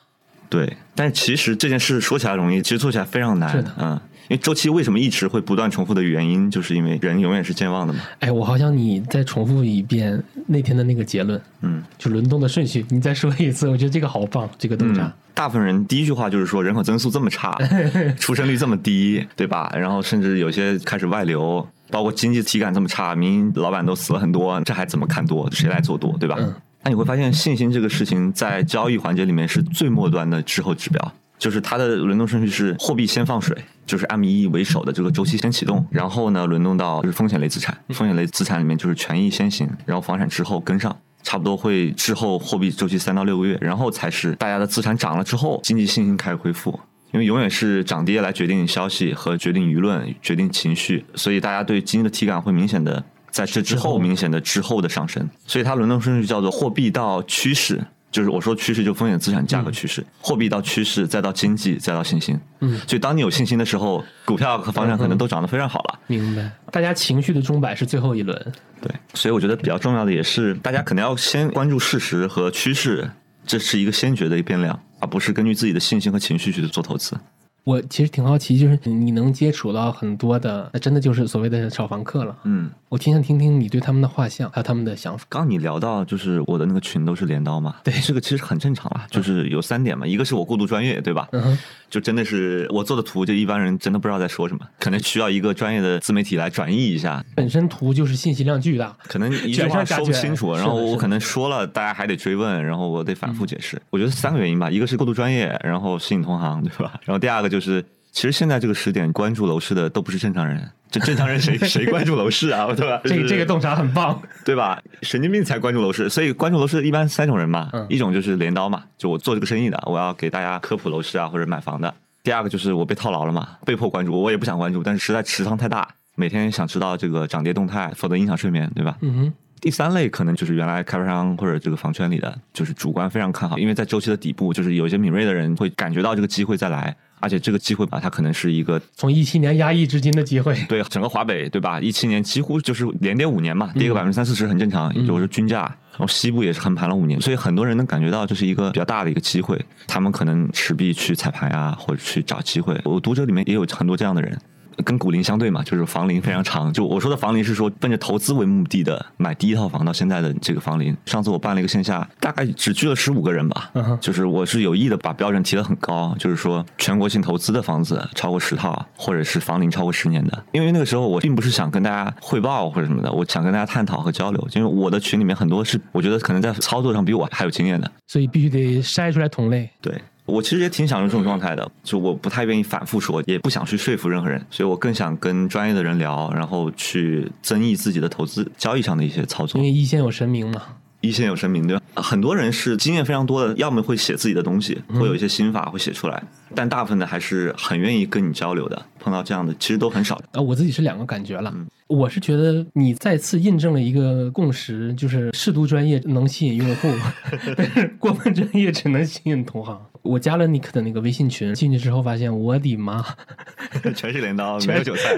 [0.53, 3.65] 对，但是其实这件事说起来容易，其实做起来非常难。
[3.79, 8.01] 嗯，因为周期为什么一直会不断重复的原因，就是因为人永远是健忘的嘛。
[8.19, 11.41] 哎，我好想你再重复一遍那天的那个结论。
[11.62, 13.67] 嗯，就轮动的顺序，你再说一次。
[13.67, 15.11] 我觉得这个好棒，这个洞察。
[15.33, 17.59] 大部分人第一句话就是说，人口增速这么差，
[18.21, 19.73] 出生率这么低，对吧？
[19.75, 25.51] 然后甚至有些开始外流，包括经济体感这么差，民营老板都死了很多，这还怎么看多？
[25.51, 26.37] 谁来做多，对吧？
[26.85, 46.81] 那你会发现，信心这个事情在交易环节里面是最末端的滞后指标，就是它的轮动顺序是货币先放水，就是 M 一为首的这个周期先启动，然后呢轮动到就是风险类资产，风险类资产里面就是权益先行，然后房产之后跟上，差不多会滞后货币周期三到六个月，然后才是大家的资产涨了之后，经济信心开始恢复，
[47.12, 53.05] 因为永远是涨跌来决定消息和决定舆论、决定情绪，所以大家对经济的体感会明显的。
[53.33, 62.38] 在这之后，明显的之后的上升，所以它轮动顺序叫做货币到趋势，就是我说趋势就风险资产价格趋势，货币到趋势，再到经济，再到信心。
[62.61, 65.99] 嗯，所以当你有信心的时候，股票和房产可能都涨得非常好了。
[66.07, 68.53] 明白，大家情绪的钟摆是最后一轮。
[68.83, 73.11] 对，所以我觉得比较重要的也是，大家可能要先关注事实和趋势，
[73.47, 77.16] 这是一个先决的一个变量，而不是根据自己的信心和情绪去做投资。
[77.64, 82.37] 我其实挺好奇，就是你能接触到很多的，那真的就是所谓的炒房客了。
[82.44, 85.25] 嗯，我挺想听听你对他们的画像，还有他们的想法。
[85.29, 91.29] 刚你聊到就是我的那个群都是镰刀嘛，对，这个其实很正常啦，就是有三点嘛，一个是我过度专业，对吧？
[91.31, 91.57] 嗯，
[91.88, 97.25] 就真的是我做的图，就一般人真的不知道在说什么，可能需要一个专业的自媒体来转译一下。
[97.37, 103.81] 本身图就是信息量巨大，可能一句话说不清楚，然后我可能说了，大家还得追问，然后我得反复解释。
[103.90, 106.98] 我觉得三个原因吧，一个是过度专业，然后吸引同行，对吧？
[107.05, 107.85] 然后第二个就是。
[108.15, 112.67] 其实现在这个时点关注楼市的都不是正常人，这正常人谁 谁关注楼市啊？
[112.75, 113.01] 对吧？
[113.05, 114.79] 这个这个洞察很棒，对吧？
[115.01, 121.88] 神经病才关注楼市，所以关注楼市一般三种人嘛，一种就是镰刀嘛，就我做这个生意的，我要给大家科普楼市啊或者买房的；
[122.23, 128.99] 第二个就是我被套牢了嘛，被迫关注，我也不想关注，但是实在持仓太大，每天想知道这个涨跌动态，否则影响睡眠，对吧？
[129.01, 129.33] 嗯哼。
[129.59, 136.95] 第三类可能就是原来开发商或者这个房圈里的，就是主观非常看好，因为在周期的底部，就是有一些敏锐的人会感觉到这个机会再来。
[137.23, 140.55] 而且这个机会吧，它可能是一个从一七年压抑至今的机会。
[140.69, 141.81] 对，整个华北，对吧？
[141.81, 145.75] 一七年几乎就是连跌五年嘛，跌个百分之三四十很正常，有时候均价。
[145.93, 152.81] 然后西部也是横盘了五年，所以很多人能感觉到这是一个比较大的一个机会，他们可能持币去彩排啊，或者去找机会。
[152.85, 154.37] 我读者里面也有很多这样的人。
[154.85, 156.73] 跟股龄相对嘛，就是房龄非常长。
[156.73, 160.97] 就我说的房龄是说奔着投资为目的的买第一套房到现在的这个房龄。
[161.07, 163.71] 上次我办了一个线下，大概只聚了十五个人吧。
[164.01, 170.45] 就是我是有意的把标准提得很高，就是说全国性投资的房子超过十套，或者是房龄超过十年的。
[170.53, 174.49] 因为那个时候我并不是想跟大家汇报或者什么的，我想跟大家探讨和交流。
[174.55, 179.71] 因为我的群里面很多是我觉得可能在操作上比我还有经验的，所以必须得筛出来同类。
[179.81, 180.01] 对。
[180.33, 189.61] 我其实也挺享受这种状态的，就我不太愿意反复说，也不想去说服任何人，所以我更想跟专业的人聊，然后去增益自己的投资交易上的一些操作。
[189.61, 190.62] 因为一线有神明嘛。
[191.03, 191.83] 一线有神明，对吧？
[191.97, 196.23] 很多人是经验非常多的，要么会写自己的东西，会有一些心法会写出来，
[196.55, 198.81] 但大部分的还是很愿意跟你交流的。
[199.01, 200.14] 碰到这样的其实都很少。
[200.31, 201.53] 啊，我自己是两个感觉了。
[201.88, 206.88] 我是觉得你再次印证了一个共识，就是适度专业能吸引用户，
[207.57, 209.77] 但是过分专业只能吸引同行。
[210.03, 213.05] 我加了尼克的那个微信群，进去之后发现，我的妈，
[213.95, 215.17] 全是镰刀，没有韭菜，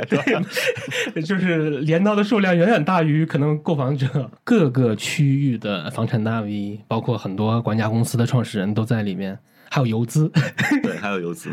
[1.25, 4.31] 就是镰刀的数量远远大于可能购房者。
[4.45, 9.39] 各个区域的房产大 V，包括很多管家公司的创始人都在里面。
[9.71, 10.31] 还有游资，
[10.85, 11.51] 对， 还有游资。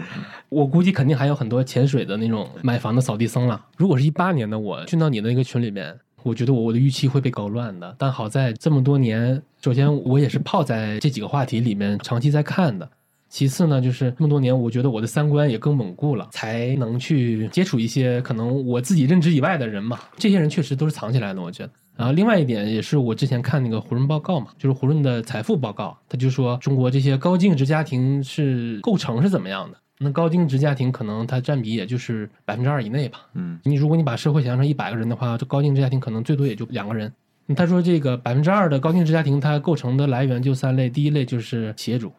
[0.50, 3.66] 我估计肯定还有很多潜水的那种买房的扫地僧了。
[3.78, 7.96] 如果是一八年的我进到你的那个群里面，我觉得我我的预期会被搞乱的。
[7.98, 12.88] 但好在这么多年，首先我也是泡在这几个话题里面长期在看的。
[13.32, 19.98] 其次呢，就是这么多年，我觉得我的三观也更稳固了，才能去接触一些可能我自己认知以外的人嘛。
[20.18, 21.70] 这些人确实都是藏起来的，我觉得。
[21.96, 29.78] 然后另外一点也是我之前看那个胡润报告嘛，就是胡润的财富报告，他就说中国这些高净值家庭是构成是怎么样的？
[30.00, 33.20] 那高净值家庭可能它占比也就是百分之二以内吧。
[33.36, 37.14] 嗯，你如果你把社会想象成一百个人的话，这高净值家庭可能最多也就两个人。
[37.56, 42.12] 他说这个百分之二的高净值家庭，它构成的来源就三类，第一类就是企业主，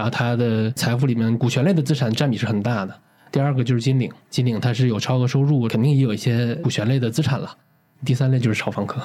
[0.00, 3.00] 然后他的财富里面股权类的资产占比是很大的。
[3.30, 7.54] 第二个就是金领，金领它是有超额收入，肯定也有一些股权类的资产了。
[8.02, 8.98] 第三类就是炒房客，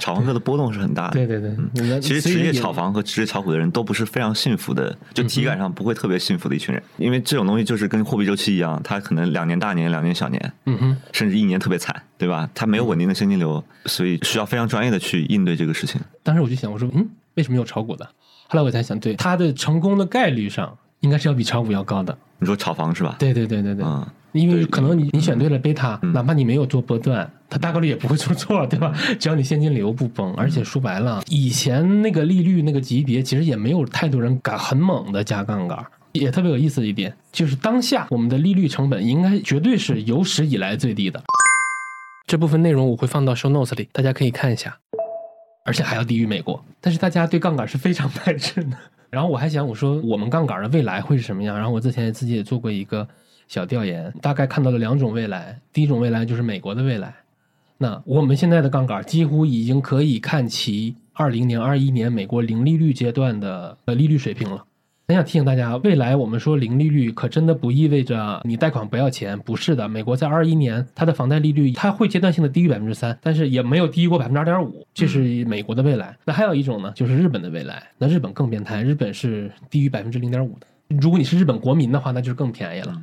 [0.00, 1.12] 炒房客的波动是很大的。
[1.24, 6.82] 对对对，其实职业炒房和职业炒股的人都不是非常幸福的，就体感上不会特别幸福的一群人。
[6.96, 12.50] 因为这种东西就是跟货币周期一样，它可能两年大年，两年小年，嗯哼，甚至一年特别惨，对吧？
[12.52, 16.00] 它没有稳定的现金流，所以需要非常专业的去应对这个事情。
[16.24, 18.08] 当时我就想，我说，嗯，为什么有炒股的？
[18.48, 22.16] 后来我才想，对，他的成功的概率上应该是要比炒股要高的。
[22.38, 23.16] 你说炒房是吧？
[23.18, 23.84] 对对对对对。
[23.84, 24.06] 嗯。
[24.32, 28.92] 因为可能你你选对了贝塔，哪怕你没有做波段，它大概率也不会出错，对吧？
[29.18, 35.84] 只要你现金流不崩，而且说白了，以前那个利率那个级别，其实也没有太多人敢很猛的加杠杆。
[36.12, 41.22] 也特别有意思的一点，就是当下我们的利率成本应该绝对是有史以来最低的。
[42.26, 44.76] 这部分内容我会放到 show notes 里，大家可以看一下，
[45.68, 46.64] 而且还要低于美国。
[46.80, 48.76] 但是大家对杠杆是非常 排斥的。
[49.10, 51.56] 然后我还想，我说我们杠杆的未来会是什么样？
[51.56, 53.06] 然后我之前自己也做过一个。
[53.48, 57.14] 小调研大概看到了两种未来，第一种未来就是美国的未来。
[57.78, 64.66] 那我们现在的杠杆几乎已经可以看齐二零年、二一年美国零利率阶段的呃利率水平了。
[65.10, 69.88] 很想提醒大家，未来我们说零利率，可真的不意味着你贷款不要钱，不是的。
[69.88, 76.14] 美国在二一年它的房贷利率它会阶段性的低于百分之三，但是也没有低于过百分之二点五，这是美国的未来。
[76.26, 77.82] 那还有一种呢，就是日本的未来。
[77.96, 80.66] 那日本更变态，日本是低于百分之零点五的。
[81.00, 82.94] 如果你是日本国民的话，那就是更便宜了。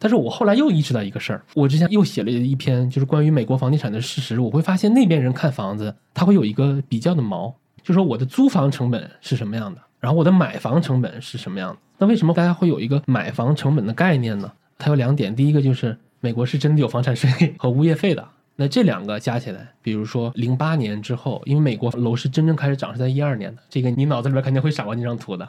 [0.00, 4.40] 但是我后来又意识到一个事儿，我之前又写了一篇，就是关于美国房地产的事实。
[4.40, 11.78] 我会发现那边人看房子，他会有一个比较的毛，就说我的租房成本是什么样的，然后我的买房成本是什么样的。
[11.96, 14.52] 那为什么大家会有一个买房成本的概念呢？
[14.76, 18.22] 它有两点，第一个就是美国是真的有房产税和物业费的。
[18.56, 25.48] 那这两个加起来，比如说零八年之后，因为美国楼市真正开始涨是在一二年的，这个你脑子里边肯定会闪过那张图的。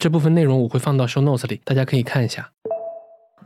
[0.00, 2.50] 这部分内容我会放到 show notes 里，大家可以看一下。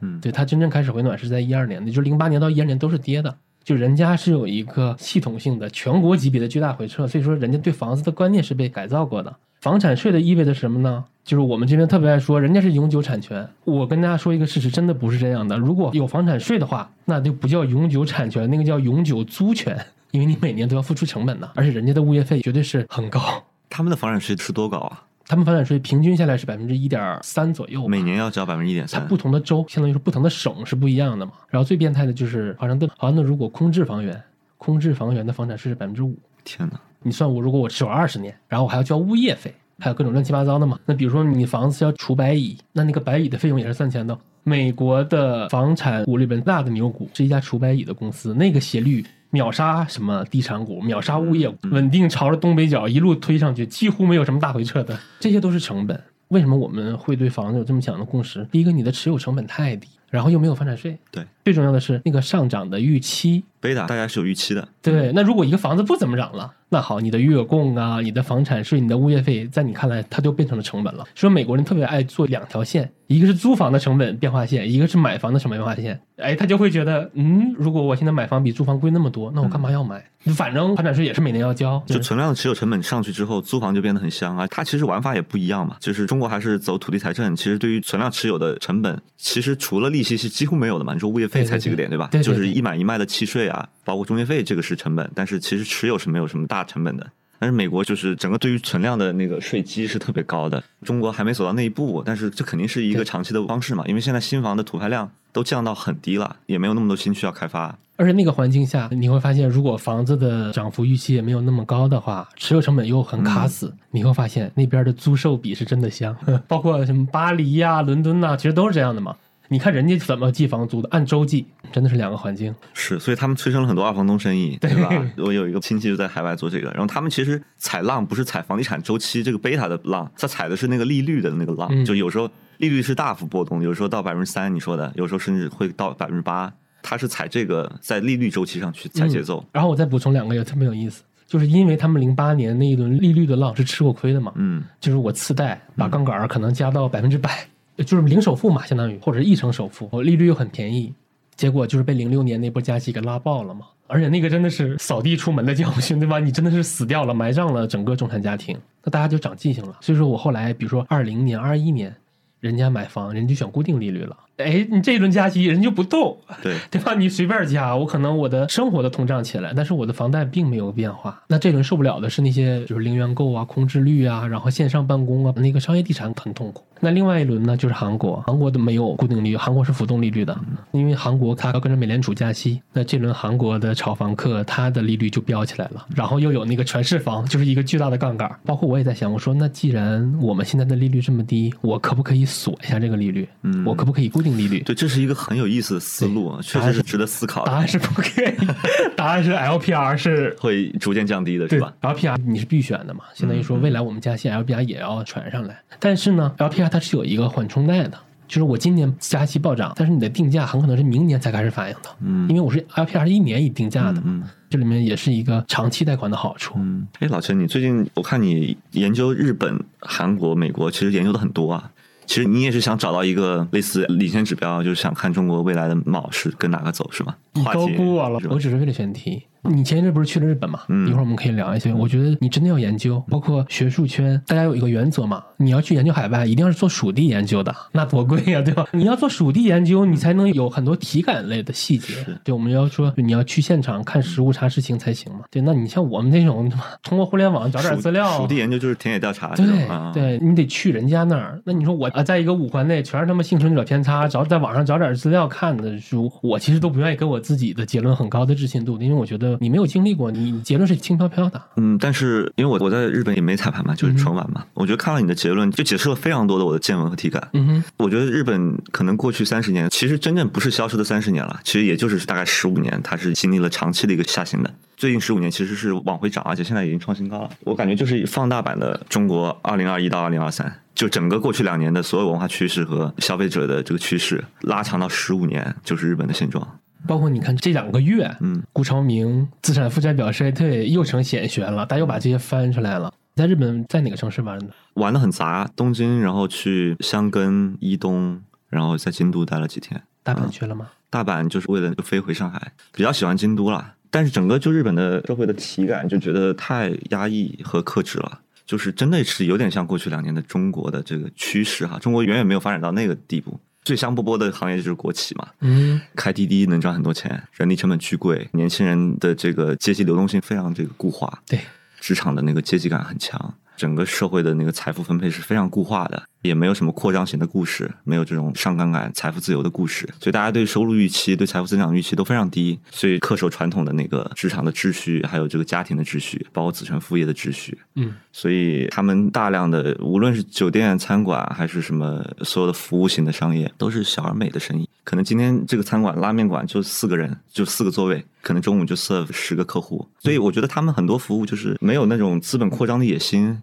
[0.00, 9.36] 嗯，对，它真正开始回暖是在一二年的，就零八年到一二年都是跌的，就人家是有一个系统性的全国级别的巨大回撤，所以说人家对房子的观念是被改造过的。
[9.60, 11.04] 房产税的意味着什么呢？
[11.22, 15.56] 就是我们这边特别爱说人家是永久产权，我跟大家说一个事实，真的不是这样的。
[15.58, 19.78] 如果有房产税的话，那就不叫永久产权，那个叫永久租权，
[20.12, 23.20] 因为你每年都要付出成本的，而且人家的物业费绝对是很高。
[23.68, 25.04] 他们的房产税是多高啊？
[25.26, 29.06] 他们房产税平均下来是百分之一点三左右，每年要交百分之一点三。
[29.06, 31.32] 不同的州，相当于是不同的省是不一样的嘛。
[31.50, 34.20] 然后最变态的就是华盛顿，华盛顿如果空置房源，
[34.56, 36.18] 空置房源的房产税是百分之五。
[36.42, 36.80] 天哪！
[37.02, 40.78] 你算我，如果我持有二十年，然后我还要交物业费，还有各种乱七八糟的嘛。
[40.84, 44.16] 那比如说你房子要除白蚁，那那个白蚁的费用也是算钱的。
[44.42, 56.02] 美国的房产股里边大的牛股是一家除白蚁的公司，那个斜率秒杀什么地产股，秒杀物业，稳定朝着东北角一路推上去，几乎没有什么大回撤的，这些都是成本。
[56.28, 58.44] 为什么我们会对房子有这么强的共识？
[58.50, 60.98] 第一个，你的持有成本太低，然后又没有房产税。
[61.10, 63.44] 对，最重要的是那个上涨的预期。
[63.60, 64.66] 贝塔大家是有预期的。
[64.80, 66.50] 对，那如果一个房子不怎么涨了？
[66.70, 71.04] 那好，你的月供啊，你的房产税，你的物业费，在你看来，它就变成了成本了。
[71.14, 76.00] 说美国人特别爱做两条线，一个是租房的成本变化线，一个是买房的成本变化线。
[76.16, 80.02] 哎，他就会觉得，嗯，如果我现在买房比租房贵那么多，那我干嘛要买？
[80.34, 81.82] 反正房产税也是每年要交。
[81.86, 84.46] 就存量的持有成本上去之后，租房就变得很香啊。
[84.46, 87.34] 它其实玩法也不一样嘛，就是中国还是走土地财政。
[87.36, 90.92] 其实对于存量持有的成本，其实除了利息是几乎没有的嘛。
[90.94, 92.08] 你说物业费才几个点，对吧？
[92.22, 95.10] 就是一买一卖的契税啊，包括中介费，这个是成本。
[95.14, 97.06] 但是其实持有是没有什么大成本的。
[97.38, 107.78] 但是美国就是整个对于存量的那个税基是特别高的，中国还没走到那一步，但是这肯定是一个长期的方式嘛，因为现在新房的土拍量都降到很低了，也没有那么多新区要开发。
[107.96, 116.14] 而且那个环境下，你会发现，如果房子的涨幅预期也没有那么高的话，持有成本又很卡死，你会发现那边的租售比是真的香，
[116.46, 119.16] 包括什么巴黎呀、伦敦呐，其实都是这样的嘛。
[119.52, 122.54] 你看人家怎么计房租的，按周计，真的是两个环境。
[122.72, 124.88] 是，所以他们催生了很多二房东生意，对吧？
[125.18, 131.84] 我有一个亲戚就在海外做这个，然后他们其实踩浪不是踩房地产周期这个贝塔的浪，他踩的是那个利率的那个浪。
[131.84, 139.44] 就有时候利率是大幅波动，有时候到百分之三，你说的，有时候甚至会到百分之八，他是踩这个在利率周期上去踩节奏。
[139.50, 147.48] 然后我再补充两个也特别有意思，就是因为他们零八年那一轮利率的浪是吃过亏的嘛，嗯，就是我次贷把杠杆可能加到百分之百。
[147.84, 150.92] 就是零首付嘛，相当于或者是一成首付，我利率又很便宜，
[151.34, 153.66] 结果就是被零六年那波加息给拉爆了嘛。
[153.86, 156.20] 而且那个真的是扫地出门的教训，对吧？
[156.20, 159.78] 你真的是死掉了，埋葬了整个中产家庭，那大家就长记性了。
[159.80, 161.92] 所以说我后来，比如说二零年、二一年，
[162.38, 164.16] 人家买房，人家就选固定利率了。
[164.44, 166.94] 哎，你这一轮加息，人就不动，对 对吧？
[166.94, 171.22] 你随便加，我可能我的生活的通胀起来，但是我的房贷并没有变化。
[171.28, 176.64] 那这轮受不了的是那些就是零元购啊、空置率啊，然后线上办公啊，那个商业地产很痛苦。
[176.82, 180.36] 那另外一轮呢，就是韩国，韩国的没有固定利率，韩国是浮动利率的，
[180.72, 182.60] 因为韩国它要跟着美联储加息。
[182.72, 188.30] 那这轮韩国的炒房客，他的利率就飙起来了，然后又有那个全市房，就是一个巨大的杠杆。
[188.46, 193.28] 包括我也在想，我说那既然我们现在的利率这么低，我可不可以锁一下这个利率？
[193.42, 194.60] 嗯，我可不可以固定利率？
[194.60, 195.14] 对，这是一个。
[195.14, 197.44] 很有意思的思路，确实是值得思考。
[197.44, 198.34] 答案是不可以，
[198.96, 203.00] 答案是 LPR 是会逐渐降低的，是吧？LPR 你是必选的嘛？
[203.14, 205.60] 相当于说未来我们加息，LPR 也要传上来。
[205.78, 211.90] 但是呢，LPR 它是有一个缓冲带的，就是我今年加息暴涨，但是你的定价很可能是明年才开始反映的。
[212.00, 214.02] 嗯，因为我是 LPR 是一年一定价的。
[214.04, 216.54] 嗯，这里面也是一个长期贷款的好处。
[216.56, 221.70] 嗯，哎，老陈，你最近我看你研究日本、韩国、美国，其实研究的很多啊。
[222.10, 227.14] 其实你也是想找到一个类似领先指标，就是想看中国未来的貌是跟哪个走，是吗？
[227.34, 229.22] 你高估我了，我只是为了选题。
[229.42, 230.60] 你前一阵不是去了日本嘛？
[230.86, 231.72] 一会儿我们可以聊一些。
[231.72, 238.66] 我觉得你真的要研究，包括学术圈，大家有一个原则嘛，你要去研究海外，一定要是做属地研究的，那多贵呀，对吧？
[238.72, 241.94] 你要做属地研究，你才能有很多体感类的细节。
[242.22, 245.20] 对，我们要说你要去现场看实物、查实情才行嘛。
[245.30, 246.50] 对，那你像我们这种，
[246.82, 249.46] 通过互联网找点资料，属地研究就是田野调查，对
[249.92, 251.40] 对，你得去人家那儿。
[251.44, 260.10] 那你说我啊，在一个五环内，全是他妈幸存者偏差，找在网上找点资料看的书，我其实都不愿意给我自己的结论很高的置信度，因为我觉得你没有经历过。
[260.10, 264.44] 你结论是轻飘飘的，嗯，但是因为我我在日本也没彩排嘛，就是纯玩嘛。
[264.54, 267.28] 我觉得看了你的结论，就解释了非常多的我的见闻和体感。
[267.32, 274.52] 嗯哼，我觉得日本可能过去三十年，其实真正不是消失的三十年了，其实也就是大概十五年，它是经历了长期的一个下行的。
[274.76, 277.30] 最近十五年其实是往回涨，而且现在已经创新高了。
[277.44, 286.58] 我感觉就是放大版的中国二零二一到二零二三，就整个过去两年的所有文化趋势和消费者的这个趋势拉长到十五年，就是日本的现状。
[286.86, 292.92] 包括你看这两个月，嗯，顾朝明资产负债表衰退又成显学了，大家又把这些翻出来了。
[293.16, 294.46] 在日本，在哪个城市玩的？
[294.74, 299.82] 玩的很杂，东京，然后去箱根、伊东，然后在京都待了几天。
[300.02, 300.68] 大阪去了吗？
[300.88, 303.74] 大阪就是为了飞回上海，比较喜欢京都啦。
[303.90, 311.78] 但是整个就日本的社会的体感就觉得太压抑和克制了，就是真的是有点像过去两年的中国的这个趋势哈。
[311.78, 313.38] 中国远远没有发展到那个地步。
[313.62, 321.40] 最香饽饽的行业就是国企嘛，嗯，开滴滴能赚很多钱，人力成本巨贵，年轻人的这个阶级流动性非常这个固化，对，
[321.80, 326.02] 职场的那个阶级感很强，整个社会的那个财富分配是非常固化的。
[326.22, 337.58] 也没有什么扩张型的故事，没有这种上杠杆、财富自由的故事，所以大家对收入预期、对财富增长预期都非常低，所以恪守传统的那个职场的秩序，还有这个家庭的秩序，包括子承父业的秩序。
[337.76, 344.68] 嗯，所以他们大量的无论是酒店、餐馆，还是什么所有的服务型的商业，都是小而美的生意。
[344.84, 353.40] 可能今天这个餐馆、拉面馆就四个人，就四个座位，可能中午就 serve 十个客户，所以我觉得他们很多服务就是没有那种资本扩张的野心。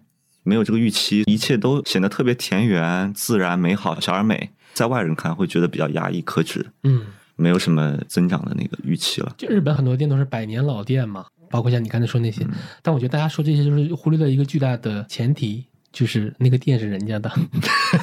[0.48, 7.02] 没有这个预期，一切都显得特别田园、自然、美好、小而美，在外人看会觉得比较压抑、克制，嗯，
[7.36, 9.34] 没有什么增长的那个预期了。
[9.36, 12.46] 就日本很多店都是百年老店嘛，包括像你刚才说那些，
[12.82, 17.30] 但我觉得大家说这些就是忽略了一个巨大的前提，就是那个店是人家的，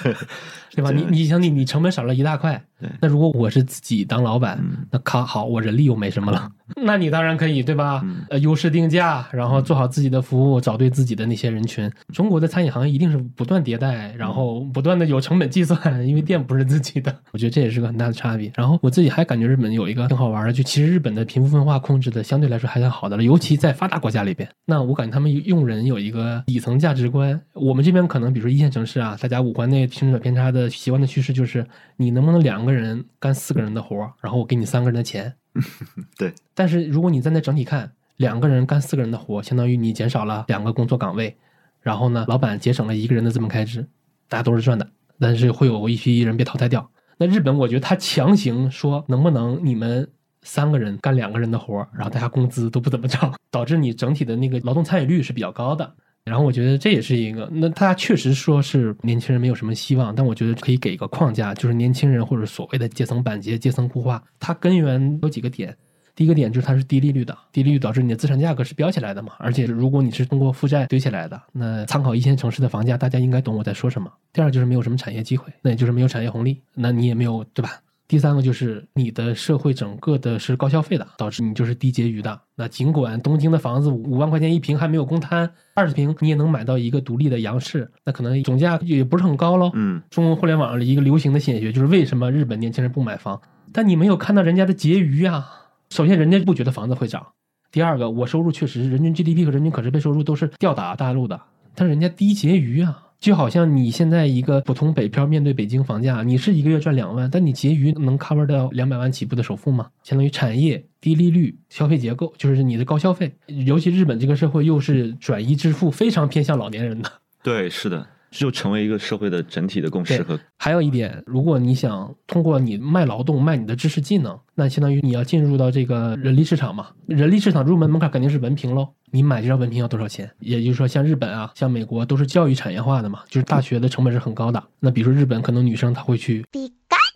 [0.75, 0.91] 对吧？
[0.91, 2.63] 你你想你你成本少了一大块。
[3.01, 6.49] 那如果我是自己当老板，那靠好，我人力又没什么了，
[6.83, 8.03] 那你当然可以，对吧？
[8.29, 11.89] 呃，优势定价，然后做好自己的服务，找对自己的那些人群。
[12.13, 17.15] 中国的餐饮行业一定是不断迭代，然后不断的有成本计算，因为店不是自己的。
[17.31, 18.51] 我觉得这也是个很大的差别。
[18.55, 24.47] 然后我自己还感觉日本有一个挺好玩的，就其实日本的贫富分化控制的相对来说还算好的了，尤其在发达国家里边。
[24.65, 31.65] 那我感觉他们用人有一个底层价值观，我们这边可能比如说一线城市啊，大家五环内生者偏差的习惯的趋势就是
[31.97, 32.74] 你能不能两个人
[33.19, 35.35] 干四个人的活然后我给你三个人的钱。
[36.17, 36.33] 对。
[36.53, 41.37] 但是如果你站在整体看，两个人干四个人的活，相当于你减少了两个工作岗位，
[41.81, 43.87] 然后呢，老板节省了一个人的资本开支，
[44.27, 44.89] 大家都是赚的。
[45.19, 46.89] 但是会有一批人被淘汰掉。
[47.17, 50.09] 那日本，我觉得他强行说能不能你们
[50.41, 55.95] 三个人干两个人的活然后大家工资都不怎么涨，导致你整体的那个劳动参与率是比较高的。
[56.25, 65.77] 然后我觉得这也是一个，那他确实说是年轻人没有什么希望，但我觉得可以给一个框架，就是年轻人或者所谓的阶层板结、阶层固化，它根源有几个点。
[66.15, 74.09] 第一个点就是它是低利率的，低利率导致你的资产价格是飙起来的嘛，而且如果你是通过负债堆起来的，那参考一线城市的房价，大家应该懂我在说什么。
[74.31, 77.81] 第二就是没有什么产业机会，那也就是没有产业红利，那你也没有对吧？
[78.15, 82.39] 第三个就是你的社会整个的是高消费的，导致你就是低结余的。
[82.55, 89.69] 那尽管东京的房子五万块钱一平还没有公摊，二十平你也能买到一个独立的洋室，那可能总价也不是很高喽。
[89.73, 93.41] 嗯，中国互联网的一个流行的现学就是为什么日本年轻人不买房？
[93.73, 95.45] 但你没有看到人家的结余啊。
[95.89, 97.21] 首先，人家不觉得房子会涨；
[97.69, 101.41] 第二个，我收入确实人均 GDP 和人均可支配收入都是吊打大陆的，
[101.75, 103.04] 但是人家低结余啊。
[103.19, 109.87] 就好像你现在一个普通北漂面对北京房价，你是一个月赚两万，但你结余能 cover 到两百万起步的首付吗？
[110.03, 113.33] 相当于产业低利率、消费结构，就是你的高消费。
[113.65, 117.11] 尤其日本这个社会又是转移支付非常偏向老年人的。
[117.41, 118.07] 对，是的。
[118.35, 120.37] 就成为一个社会的整体的共识和。
[120.57, 126.89] 还有一点，如果你想通过你卖劳动卖你的知识技能，那相当于你要进入到这个人力市场嘛。
[127.07, 128.89] 人力市场入门门槛肯定是文凭喽。
[129.11, 130.29] 你买这张文凭要多少钱？
[130.39, 134.61] 也就是说，像日本啊，像美国都是教育产业化的嘛，就是大学的成本是很高的。
[134.79, 136.45] 那比如说日本，可能女生她会去。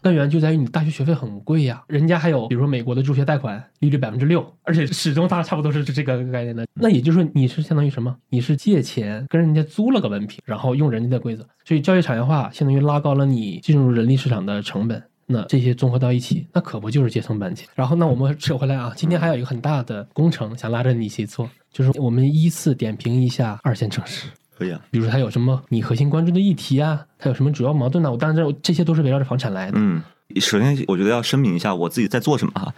[0.01, 6.65] 根源就在于你大学学费很贵呀，人家还有比如说美国的助学贷款利率百分之六，而且始终大家差不多是这个概念的。
[6.73, 8.15] 那也就是说你是相当于什么？
[8.29, 15.01] 你是借钱跟人家租了个文凭，然后用人家的规则，所以教育产业化相当于拉高了你进入人力市场的成本。
[15.31, 17.63] 那这些综合到一起，那可不就是阶层板结？
[17.75, 24.27] 然后那我们扯回来啊，今天还有一个很大的工程想拉着你一起做，就是我们依次点评一下二线城市。
[24.59, 27.05] 可以啊，比如它有什么你核心关注的议题啊？
[27.17, 28.11] 它有什么主要矛盾呢？
[28.11, 29.77] 我当然这这些都是围绕着房产来的。
[29.79, 30.03] 嗯，
[30.41, 32.73] 首先我觉得要声明一下我自己在做什么哈。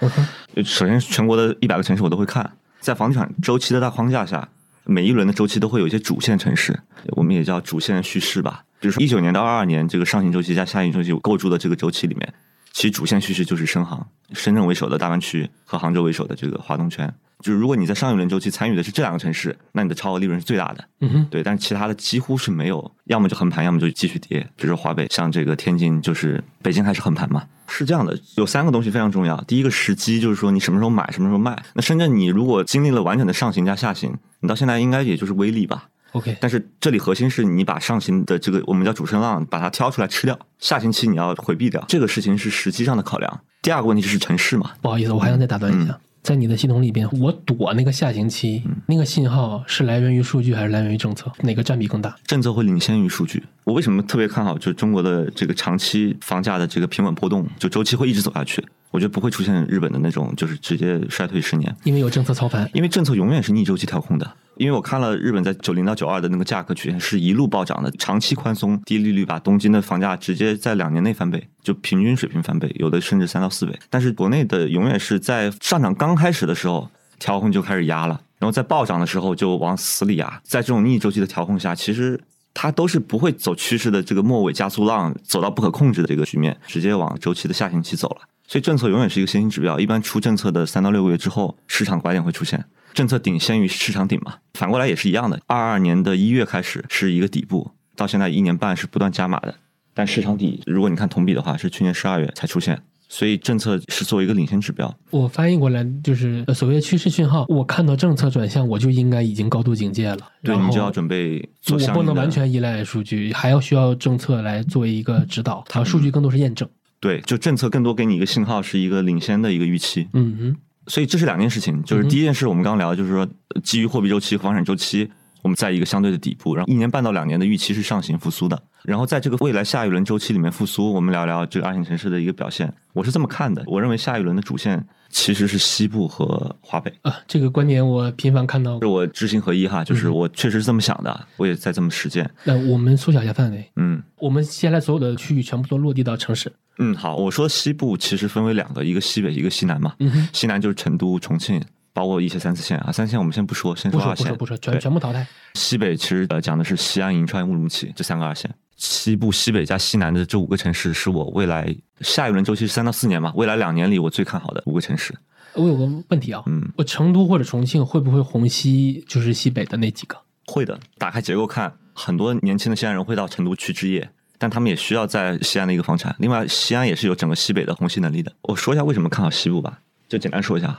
[0.64, 4.48] 首先，全国的一百个城市我都会看，在房地产周期的大框架下，
[4.84, 6.80] 每一轮的周期都会有一些主线城市，
[7.18, 8.64] 我们也叫主线叙事吧。
[8.80, 12.32] 比如说一九年到二二年这个上行周期加下行周期构筑的这个周期里面，
[12.72, 17.12] 其实主线叙事就是深航，深圳为首的大湾区和杭州为首的这个华东圈。
[17.42, 20.84] 就是如果你在上一轮周期参与的是这两个城市，那你的超额利润是最大的。
[21.02, 24.40] 嗯哼，对，但是其他的几乎是没有，要么就横盘，要么就继续跌。
[24.56, 27.44] 比如说华北，像这个天津，就是北京还是横盘嘛？
[27.68, 29.40] 是这样的，有三个东西非常重要。
[29.48, 31.58] 第一个时机，就是说你什么时候买，什么时候卖。
[31.74, 36.38] 那深圳，你如果经历了完整的上行加下行，你到现在应该也就是微利吧？OK。
[36.42, 41.84] 但是这里核心是你把上行的这个我们叫主升浪，把它挑出来吃掉，下行期你要回避掉。
[41.88, 43.40] 这个事情是时机上的考量。
[43.62, 44.72] 第二个问题是城市嘛？
[44.82, 45.98] 不好意思，我还想再打断一下。
[46.24, 51.32] 在你的系统里边，我躲那个下行期，那个信号是来源于数据还是来源于政策？
[51.42, 52.16] 哪个占比更大？
[52.26, 53.44] 政策会领先于数据。
[53.64, 54.58] 我为什么特别看好？
[54.58, 58.64] 就中国的这个长期房价的这个平稳波动，就周期会一直走下去。
[58.92, 61.76] 我觉得不会出现日本的那种，就是直接衰退十年。
[61.86, 64.34] 因为有政策操盘，因为政策永远是逆周期调控的。
[64.62, 73.76] 因为我看了日本在九零到九二的那个价格曲线是一路暴涨的，长期宽松低利率把东京的房价直接在两年内翻倍，就平均水平翻倍，有的甚至三到四倍。
[73.90, 76.88] 但是国内的永远是在上涨刚开始的时候
[77.18, 80.40] 调控就开始压了，然后在暴涨的时候就往死里压。
[80.44, 82.22] 在这种逆周期的调控下，其实
[82.54, 88.28] 它都是不会走趋势的这个末尾加速浪，走到不可控制的这个局面，直接往周期的下行期走了。
[88.48, 92.64] 所以政策永远是一个先行指标，一般出政策的三到六个月之后，市场拐点会出现，
[92.94, 94.36] 政策顶先于市场顶嘛。
[94.54, 99.56] 反过来也是一样的，二二年的一月开始是一个底部，到现在一年半是不断加码的，
[99.94, 102.82] 但市场底如果你看同比的话，是去年十二月才出现。
[103.14, 104.98] 所以政策是作为一个领先指标。
[105.10, 107.46] 我翻译过来就是所谓的趋势讯号。
[107.50, 110.18] 我看到政策转向，我就应该已经高度警戒了。
[110.42, 111.78] 对你就要准备做。
[111.78, 115.62] 我不能完全依赖数据，还要需要政策来作为一个指导。
[115.68, 116.66] 它数据更多是验证。
[117.02, 120.08] 对，就政策更多给你一个信号，是一个领先的一个预期。
[120.14, 120.56] 嗯哼。
[120.92, 123.26] 所以这是两件事情，就是第一件事我们刚刚聊，就是说
[123.64, 125.10] 基于货币周期和房产周期。
[125.42, 128.62] 我们在一个相对的底部，然后一年半到两年的预期是上行复苏的。
[128.84, 132.72] 然后在这个未来下一轮周期里面复苏，我们聊聊这个二线城市的一个表现。
[132.94, 137.16] 我是这么看的，我认为下一轮的主线其实是西部和华北啊。
[137.28, 142.30] 这个观点我频繁看到，是我知行合一哈，就是我确实是这么想的，我也在这么实践。
[142.44, 146.54] 那我们缩小一下范围，嗯，我们现在所有的区域全部都落地到城市。
[146.78, 149.94] 嗯，好，我说西部其实分为两个，一个西北，一个西南嘛。
[150.00, 151.62] 嗯西南就是成都、重庆。
[151.94, 154.28] 包括一些三四线啊，三四线我们先不说，先说二线。
[154.28, 155.28] 不说不说，全全部淘汰。
[155.56, 158.50] 西北其实呃讲的是西安、银川、乌鲁木齐这三个二线。
[158.78, 165.14] 西部、西北加西南的这五个城市是我未来下一轮周期是三到四年嘛，未来两年里我最看好的五个城市。
[165.54, 170.16] 我有个问题啊，嗯，我成都或者重庆会不会虹吸就是西北的那几个？
[170.46, 174.10] 会的，打开结构看，很多年轻的西安人会到成都去置业，
[174.42, 176.16] 但他们也需要在西安的一个房产。
[176.18, 178.34] 另外，西安也是有整个西北的虹吸能力的。
[178.42, 179.82] 我说一下为什么看好西部吧。
[180.10, 180.78] 就简单说一下，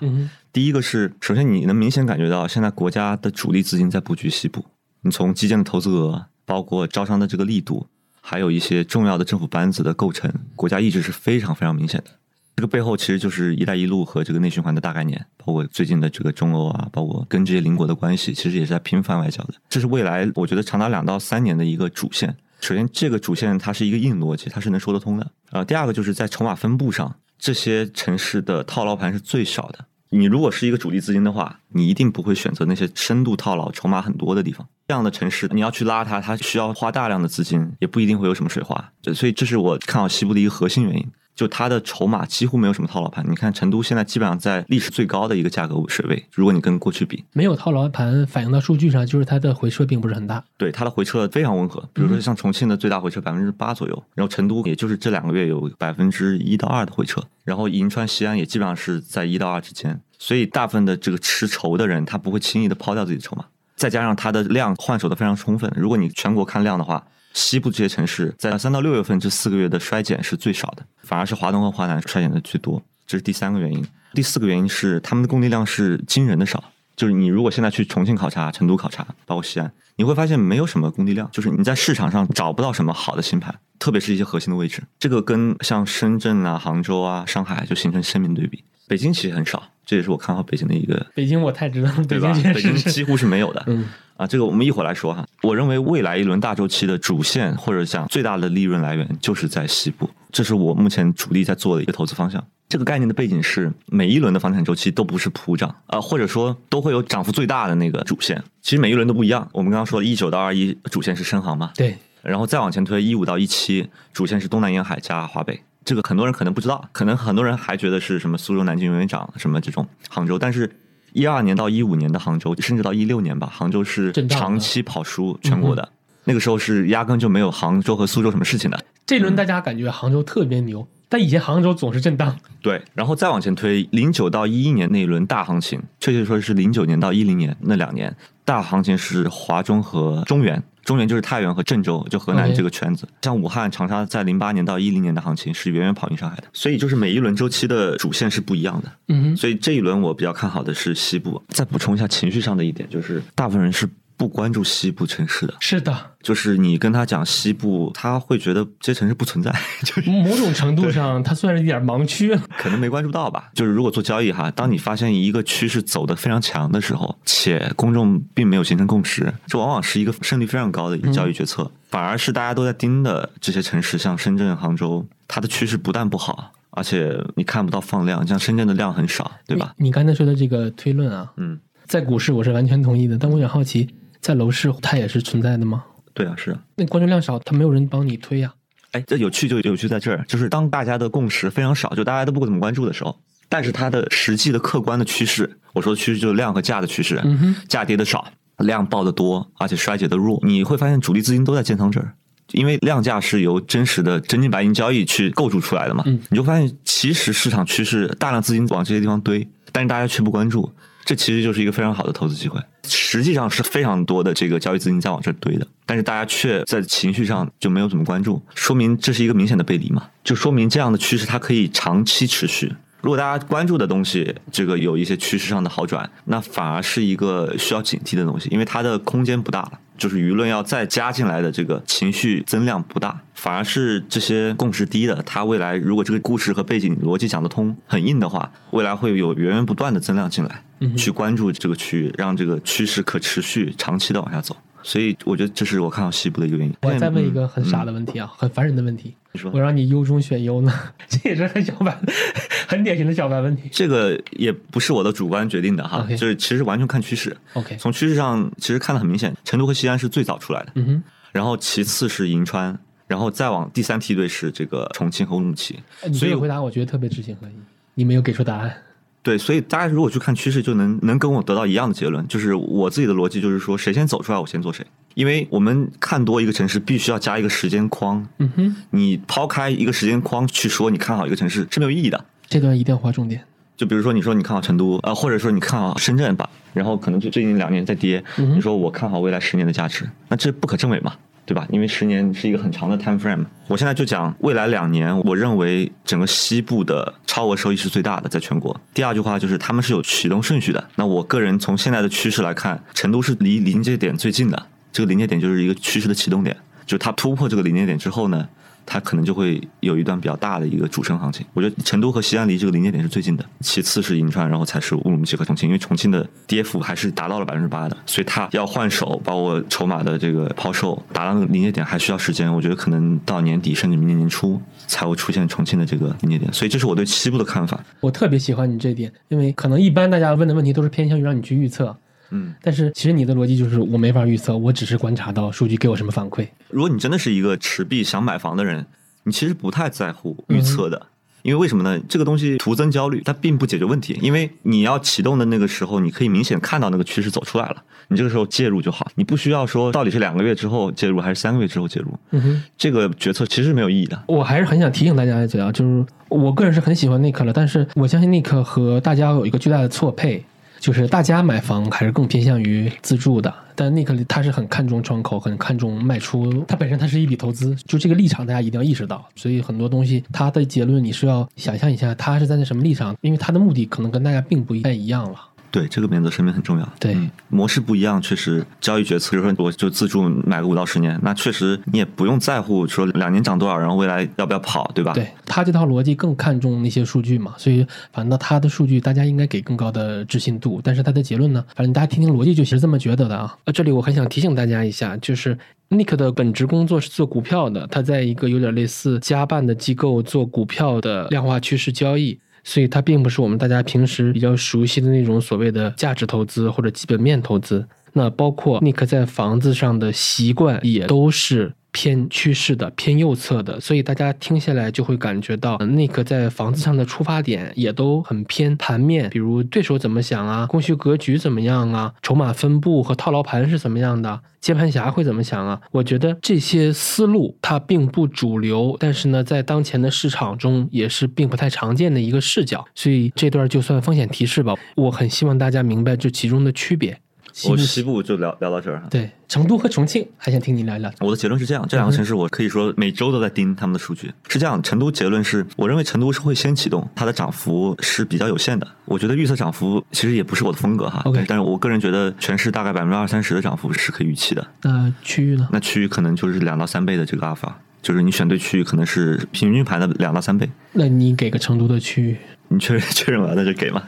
[0.53, 4.65] 第一个是，首先你能明显感觉到，现在国家的主力资金在布局西部。
[5.03, 7.87] 你从基建的投资额，包括招商的这个力度，
[8.21, 12.11] 还有一些重要的政府班子的构成，国家意志是非常非常明显的。
[12.57, 19.55] 这个背后其实就是“一带一路”和这个内循环的大概念，包括最近的这个中欧啊，包括跟这些邻国的关系，其实也是在频繁外交的。
[19.71, 22.37] 这是未来我觉得长达两到三年的一个主线。
[22.63, 25.31] 首先，这个主线它是一个硬逻辑，它是能说得通的。
[25.51, 27.17] 啊，第二个就是在筹码分布上。
[27.37, 29.85] 这些城市的套牢盘是最少的。
[30.11, 34.65] 你如果是一个主力资金的话，你一定不会选择那些深度套牢、筹码很多的地方。
[34.87, 38.93] 这样的城市，你要去拉它，它需要花大量的资金，也不一定会有什么水花。
[39.13, 41.11] 所以，这是我看好西部的一个核心原因。
[41.35, 50.45] 就它的筹码几乎没有什么套牢盘，你看成都现在基本上在历史最高的一个价格水位，如果你跟过去比，没有套牢盘反映到数据上，就是它的回撤并不是很大。
[50.57, 67.07] 对，它的回撤非常温和，比如说像重庆的最大回撤百分之八左右，然后成都也就是这两个月有百分之一到二的回撤，然后银川、西安也基本上是在一到二之间，所以大部分的这个持筹的人，他不会轻易的抛掉自己的筹码，再加上它的量换手的非常充分，如果你全国看量的话。
[67.33, 73.85] 西部这些城市在三到六月份这四个月的衰减是最少的，反而是华东和华南衰减的最多，这是第三个原因。
[74.15, 76.63] 第四个原因是他们的供地量是惊人的少，
[76.95, 88.63] 就是你如果现在去重庆考察、成都考察，包括西安，你会发现没有什么供地量，就是你在市场上找不到什么好的新盘，特别是一些核心的位置，这个跟像深圳啊、杭州啊、上海就形成鲜明对比。
[88.87, 91.07] 北京其实很少，这也是我看好北京的一个。
[91.15, 92.33] 北京我太知道，对吧？
[92.55, 93.63] 北京几乎是没有的。
[93.67, 93.87] 嗯。
[94.17, 95.27] 啊，这个我们一会儿来说哈。
[95.43, 102.45] 我认为未来一轮大周期的主线或者讲最大的利润来源就是在西部，这是我目前主力在做的一个投资方向。
[102.69, 108.43] 这个概念的背景是每一轮的房产周期都不是普涨啊，或者说都会有涨幅最大的那个主线。
[108.61, 109.47] 其实每一轮都不一样。
[109.53, 111.73] 我们刚刚说一九到二一主线是深航嘛？
[111.75, 111.97] 对。
[112.23, 115.61] 然后再往前推一五到一七主线是东南沿海加华北。
[115.85, 120.71] 这个很多人可能不知道，可能很多人还觉得是什么苏州、南京永远涨什么这种杭州，但是。
[121.15, 125.87] 一二年到一五年的杭州，甚至到一六年吧，杭州是长期跑输全国的。
[126.25, 128.83] 那个时候是压根就没有杭州和苏州什么事情的。
[129.05, 132.35] 这轮大家感觉杭州特别牛，但以前杭州总是震荡。
[132.63, 138.17] 对，然后再往前推，零九到一一年那一轮大行情，确切说是零九年到一零年那两年
[138.47, 140.63] 大行情是华中和中原。
[140.85, 143.09] 中原就是太原和郑州，就河南这个圈子。
[143.23, 146.45] 像武汉、长沙，在零八年到一零年的行情是远远跑赢上海的。
[146.53, 148.93] 所以就是每一轮周期的主线是不一样的。
[149.09, 151.43] 嗯，所以这一轮我比较看好的是西部。
[151.49, 153.89] 再补充一下情绪上的一点，就是大部分人是。
[154.23, 159.53] 不关注西部城市的，是的，就是你跟他讲西部，他会觉得这些城市不存在。
[159.83, 163.51] 就是某种程度上，它算是一点盲区， 可能没关注到吧。
[163.53, 171.69] 就是如果做交易哈，当你发现一个趋势走得非常强的时候，且公众并没有形成共识，这往往是一个胜率非常高的一个交易决策。
[171.91, 179.75] 反而是大家都在盯的这些城市，像深圳、杭州，它的趋势不但不好，而且你看不到放量，像深圳的量很少，对吧？
[179.79, 183.89] 你刚才说的这个推论啊，嗯，在股市我是完全同意的，但我也好奇。
[184.23, 185.85] 在楼市，它也是存在的吗？
[186.15, 186.63] 对啊，是啊。
[186.77, 188.55] 那关注量少，它没有人帮你推呀。
[188.93, 193.19] 哎，这有趣就有趣在这儿，就是当大家的共识非常少，就大家都不怎么关注的时候，
[193.49, 198.27] 但是它的实际的客观的趋势，我说的趋势就是量和价的趋势，嗯价跌的少，
[198.59, 202.15] 量爆的多，而且衰竭的弱，你会发现主力资金都在建仓这儿，
[202.53, 206.05] 因为量价是由真实的真金白银交易去构筑出来的嘛。
[206.07, 210.71] 你就发现，其实市场趋势大量资金往这些地方堆，但是大家却不关注，
[211.05, 212.61] 这其实就是一个非常好的投资机会。
[212.85, 222.73] 实际上是非常多的这个交易资金在往这堆的，但是大家却在情绪上就没有怎么关注，说明这是一个明显的背离嘛，就说明这样的趋势它可以长期持续。
[223.03, 240.63] 如果大家关注的东西，这个有一些趋势上的好转，那反而是一个需要警惕的东西，因为它的空间不大了，就是舆论要再加进来的这个情绪增量不大，反而是这些共识低的，它未来如果这个故事和背景逻辑讲得通，很硬的话，未来会有源源不断的增量进来，
[240.97, 244.57] 去关注这个区域，让这个趋势可持续长期的往下走。
[244.83, 246.75] 所以我觉得这是我看好西部的一个原因。
[246.83, 249.15] 我再问一个很傻的问题啊，很烦人的问题。
[249.33, 250.73] 你说我让你优中选优呢？
[251.09, 251.99] 这也是很小白、
[252.69, 253.69] 很典型的小白问题。
[253.73, 257.35] 这个也不是我的主观决定的哈，就是其实完全看趋势。
[257.55, 260.73] OK，从趋势上其实看的很明显，成都和西安是最早出来的。
[260.75, 261.03] 嗯哼。
[261.33, 265.79] 然后其次是银川，然后再往第三梯队是这个重庆和乌鲁木齐。
[266.13, 267.53] 所以回答我觉得特别知行合一，
[267.95, 268.75] 你没有给出答案。
[269.23, 274.85] 对，所以大家如果去看趋势，就能能跟我得到一样的结论，就是我自己的逻辑就是说，谁先走出来，我先做谁。
[275.15, 278.27] 因为我们看多一个城市，必须要加一个时间框。
[278.39, 282.25] 嗯哼，你抛开一个时间框去说你看好一个城市是没有意义的。
[282.49, 283.45] 这段一定要划重点。
[283.77, 291.15] 就比如说，你说你看好成都，呃，或者说你看好深圳吧，然后可能就最近两年在跌，你说我看好未来十年的价值，那这不可证伪嘛？
[291.45, 291.67] 对吧？
[291.71, 293.45] 因为十年是一个很长的 time frame。
[293.69, 298.79] 我现在就讲未来两年，我认为整个西部的超额收益是最大的，在全国。
[298.95, 300.89] 第二句话就是他们是有启动顺序的。
[300.97, 308.49] 那我个人从现在的趋势来看，成都是离临界点最近的，这个临界点就是一个趋势的启动点，就它突破这个临界点之后呢。
[308.85, 311.45] 它可能就会有一段比较大的一个主升行情。
[311.55, 315.69] 我觉得成都和西安离这个临界点是最近的，其次是银川，然后才是乌鲁木齐和重庆。
[315.69, 322.53] 因为重庆的跌幅还是达到了百分之八的，所以它要换手，把我筹码的这个抛售达到那个临界点还需要时间。
[322.53, 326.53] 我觉得可能到年底甚至明年年初才会出现重庆的这个临界点。
[326.53, 327.83] 所以这是我对西部的看法。
[328.01, 331.97] 我特别喜欢你这点，因为可能一般大家问的问题都是偏向于让你去预测。
[332.35, 336.49] 嗯，但是其实你的逻辑就是我没法预测，我只是观察到数据给我什么反馈。
[336.71, 338.87] 如果你真的是一个持币想买房的人，
[339.25, 341.07] 你其实不太在乎预测的，
[341.43, 342.01] 因为为什么呢？
[342.09, 344.19] 这个东西徒增焦虑，它并不解决问题。
[344.23, 347.77] 因为你要启动的那个时候，你可以明显看到那个趋势走出来了，
[348.09, 352.09] 你这个时候介入就好，你不需要说到底是两个月之后介入还是三个月之后介入。
[352.31, 354.23] 嗯哼，这个决策其实没有意义的。
[354.27, 360.43] 我还是很想提醒大家一嘴啊，就是我个人是很喜欢 Nick 了，但是我相信 Nick 和大家有一个巨大的错配。
[360.83, 369.25] 就是大家买房还是更偏向于自住的，但那个他是很看重窗口，很看重卖出，他本身他是一笔投资，就这个立场大家一定要意识到。
[369.37, 375.39] 所以很多东西他的结论你是要想象一下，他是在那什么立场，因为他的目的可能跟大家并不太一样了。
[375.73, 376.89] 对这个免责声明很重要。
[377.01, 377.17] 对
[377.49, 385.13] 模式不一样，确实交易决策，比如说我就自助买个五到十年，那确实你也不用在乎说两年涨多少，然后未来要不要跑，对吧？
[385.15, 390.81] 对他这套逻辑更看重那些数据嘛，所以反正他的数据大家应该给更高的置信度。
[390.85, 393.57] 但是他的结论呢，反正大家听听逻辑就是这么觉得的啊。
[393.65, 395.57] 呃，这里我很想提醒大家一下，就是
[395.89, 402.39] Nick 的本职工作是做股票的，他在一个有点类似家办的机构做股票的量化趋势交易。
[402.65, 407.87] 所以它并不是我们大家平时比较熟悉的那种所谓的价值投资或者基本面投资。
[408.13, 413.79] 那包括 Nick 在房子上的习惯也都是偏趋势的、偏右侧的。
[413.81, 424.41] 所以大家听下来就会感觉到，Nick 在房子上的出发点也都很偏盘面，比如对手怎么想啊，供需格局怎么样啊，筹码分布和套牢盘是怎么样的。
[424.61, 425.81] 接盘侠会怎么想啊？
[425.91, 432.85] 我觉得这些思路它并不主流，但是呢，在当前的市场中也是并不太常见的一个视角。
[432.95, 434.75] 所以这段就算风险提示吧。
[434.95, 437.19] 我很希望大家明白这其中的区别。
[437.67, 439.03] 我西部就聊聊到这儿。
[439.11, 441.13] 对，成都和重庆还想听你聊聊。
[441.21, 444.33] 我的结论是这样：这两个城市我可以说每周都在盯他们的数据。
[444.49, 448.87] 是这样，成都结论是我认为成都是会先启动，它的涨幅是比较有限的。
[449.05, 451.23] 我觉得预测涨幅其实也不是我的风格哈。
[451.25, 454.67] OK，但是我个人觉得全市大概百分之二三十的涨幅是可以预期的。
[454.83, 455.69] 那区域呢？
[455.73, 460.71] 那区域可能就是两到三倍的这个阿尔法，就是你选对区域可能是平均盘的两到三倍。
[460.93, 462.37] 那你给个成都的区域？
[462.69, 464.03] 你确认 确认完那就给嘛。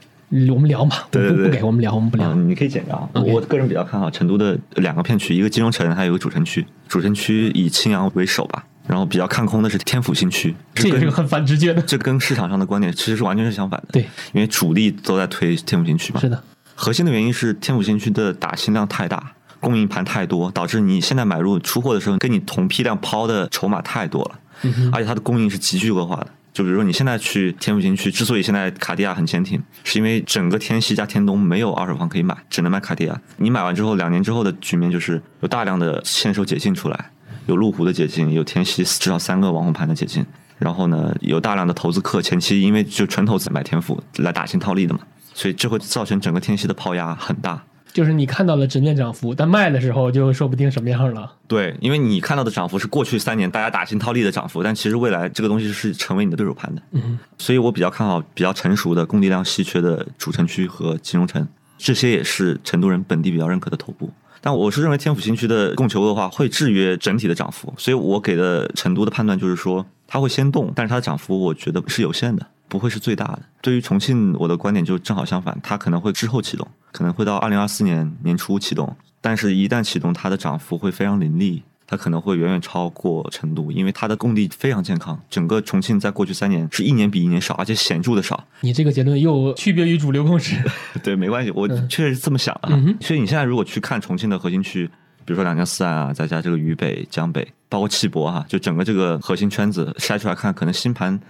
[0.50, 2.34] 我们聊嘛，对对对，不给我们聊，我们不聊。
[2.34, 3.08] 你可以简聊。
[3.12, 6.66] 我个人比较看好成都的两个片区，一个金融城，还有一个主城区。
[6.88, 10.54] 主城区以青阳为首吧，然后比较看空的是天府新区。
[10.74, 11.80] 这也是个很反直觉的。
[11.82, 13.88] 这跟市场上的观点其实是完全是相反的。
[13.92, 14.02] 对，
[14.32, 16.20] 因为主力都在推天府新区嘛。
[16.20, 16.42] 是的。
[16.74, 24.40] 核心的原因是天府新区的打新量太大，供应盘太多，导致你现在买入出货的时候，跟你同批量抛的筹码太多了。
[24.62, 26.26] 嗯而且它的供应是急剧恶化的。
[26.54, 33.20] 就比如说你现在去天府新区，之所以现在卡地亚很坚挺，是因为整个天西加天东没有二手房可以买，只能买卡地亚。
[33.38, 37.10] 你买完之后，两年之后的局面就是有大量的限售解禁出来，
[37.46, 40.24] 有路虎的解禁，有天西至少三个网红盘的解禁，
[40.58, 45.00] 然后呢，有大量的投资客前期因为就纯投资买天府来打新套利的嘛，
[45.32, 47.64] 所以这会造成整个天西的抛压很大。
[47.94, 51.32] 就是你看到了直面涨幅，但卖的时候就说不定什么样了。
[51.46, 56.82] 对，因为你看到的涨幅是过去三年大家打新套利的涨幅，但其实未来这个东西是成为你的对手盘的。
[56.90, 61.46] 嗯，所以我比较看好比较成熟的、供地量稀缺的主城区和金融城，
[61.78, 64.10] 这些也是成都人本地比较认可的头部。
[64.40, 72.44] 但我是认为天府新区的供求的话会制约整体的涨幅，所以我给的成都的判断就是说它会先动，但是它的涨幅我觉得是有限的。
[72.74, 73.38] 不会是最大的。
[73.62, 78.96] 对于重庆，我的观点就正好相反，它可能会之后启动，可能会到二零二四年年初启动。
[79.20, 85.16] 但是，一旦启动，它的涨幅会非常凌厉，它可能会远远超过成都，因为它的供地非常健康。
[85.30, 88.44] 整个重庆在过去三年是一年比一年少，而且显著的少。
[88.62, 90.60] 你这个结论又区别于主流共识。
[91.04, 92.70] 对，没关系，我确实是这么想的。
[93.00, 94.84] 所以你现在如果去看重庆的核心区，
[95.24, 101.20] 比如说两江四岸啊，再加这个渝北、江北，包括汽博哈，就整个这个核心圈子筛出来看，可能新盘。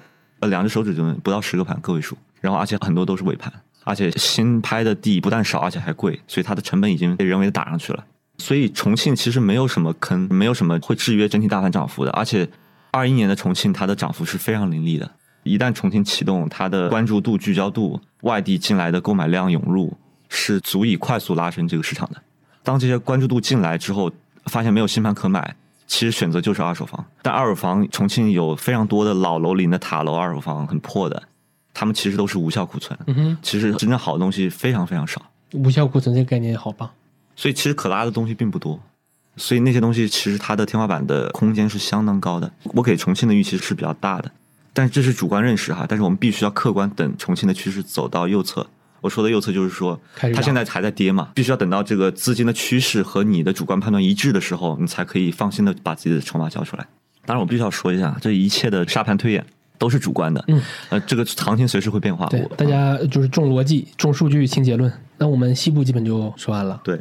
[0.46, 3.52] 两只手指就能不到十个盘个位数，然后而且很多都是尾盘，
[3.84, 8.04] 而且新拍的地不但少，而且还贵，所以它的成本已经被人为的打上去了。
[8.38, 12.10] 所以重庆其实没有什么坑，没有什么会制约整体大盘涨幅的。
[12.10, 12.48] 而且
[12.90, 15.10] 二一年的重庆，它的涨幅是非常凌厉的。
[15.44, 19.96] 一旦重庆启动，它的关注度、聚焦度、外地进来的购买量涌入，
[20.28, 22.20] 是足以快速拉升这个市场的。
[22.62, 24.10] 当这些关注度进来之后，
[24.46, 25.54] 发现没有新盘可买。
[25.86, 31.22] 其实选择就是二手房，但二手房重庆有非常多的老楼龄的塔楼二手房很破的，
[31.72, 32.98] 他们其实都是无效库存。
[33.06, 35.20] 嗯哼，其实真正好的东西非常非常少。
[35.52, 36.90] 无效库存这个概念好棒。
[37.36, 38.80] 所以其实可拉的东西并不多，
[39.36, 42.50] 所以那些东西其实它的天花板的空间是相当高的。
[42.72, 44.30] 我给重庆的预期是比较大的，
[44.72, 45.84] 但这是主观认识哈。
[45.88, 48.66] 但是我们必须要客观等重庆的趋势走到右侧。
[49.04, 56.86] 我说的右侧就是说，它现在还在跌嘛，必须要等到这个资金的趋势和你的主观判断一致的时候，你才可以放心的把自己的筹码交出来。
[57.26, 59.44] 当然，我必须要说一下，这一切的沙盘推演
[59.76, 62.26] 都是主观的，嗯，呃，这个行情随时会变化。
[62.28, 64.90] 对，大家就是重逻辑、重数据、轻结论。
[65.18, 66.80] 那我们西部基本就说完了。
[66.82, 66.98] 对，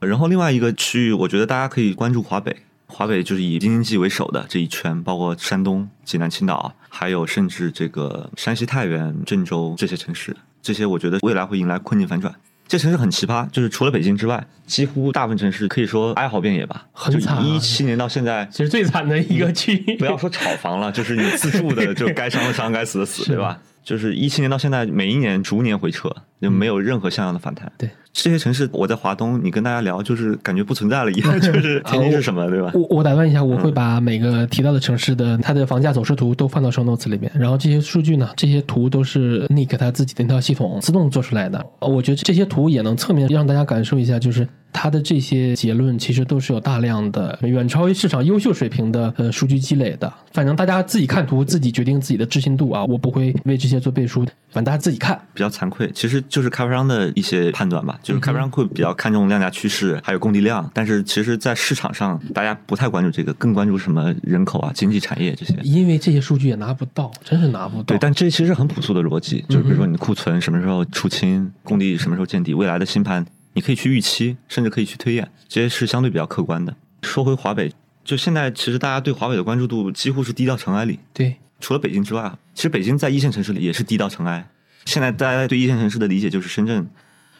[0.00, 2.56] 然后另外一个区域，我觉得大家可以关注华北。
[2.86, 10.36] 华北就是以京津冀为首的这一圈，包括山东、济南、青岛，还有甚至这个山西太原、郑州这些城市。
[10.64, 12.34] 这些我觉得未来会迎来困境反转。
[12.66, 16.86] 这城市很奇葩，就是除了北京之外，几乎大部分城市可以说哀嚎遍野吧。
[16.92, 17.44] 很惨。
[17.44, 19.76] 一七年到现在，其实最惨的一个区。
[19.98, 23.60] 不要说炒房了，就是你自住的， 就该伤的伤，该死的死，对吧？
[23.84, 26.10] 就是一七年到现在，每一年逐年回撤，
[26.40, 27.70] 就没有任何像样的反弹。
[27.78, 27.90] 对。
[28.12, 32.70] 这些城市，我在华东，你跟大家聊，就是感觉不存在了一样，就 是天津是什么，对吧？
[32.72, 41.66] 我我打断一下，我会把每个提到的城市的它的房价走势图都放到 show notes 里面，然后这些数据呢，这些图都是 Nick 他自己的那套系统自动做出来的。
[41.80, 44.46] 我觉得这些图也能侧面让大家感受一下，就是。
[44.74, 50.12] 它的这些结论其实都是有大量的远超于市场优秀水平的呃数据积累的。
[50.32, 55.18] 反正大家自己看图，自己决定自己的置信度啊，我不会为这些做背书，反正大家自己看。
[55.32, 60.68] 比较惭愧，其实就是开发商的一些判断吧，就是开发商会比较看重量价趋势，还有供地量。
[60.74, 65.54] 但是其实，在市场上，大家不太关注这个，更关注什么人口啊、经济产业这些。
[65.62, 67.84] 因为这些数据也拿不到，真是拿不到。
[67.84, 73.24] 对，但这其实很朴素的逻辑，就是比如说你的库存什么时候出清，工地什么时候见底，未来的新盘。
[73.54, 76.74] 你可以去预期，甚至可以去推演，这些是相对比较客观的。
[77.02, 77.72] 说回华北，
[78.04, 80.98] 就现在其实大家对华北的关注度几乎是低到尘埃里。
[81.12, 84.46] 对，除了北京之外，其实北京在一线城市里也是低到尘埃。
[84.84, 86.86] 现在大家对一线城市的理解就是深圳，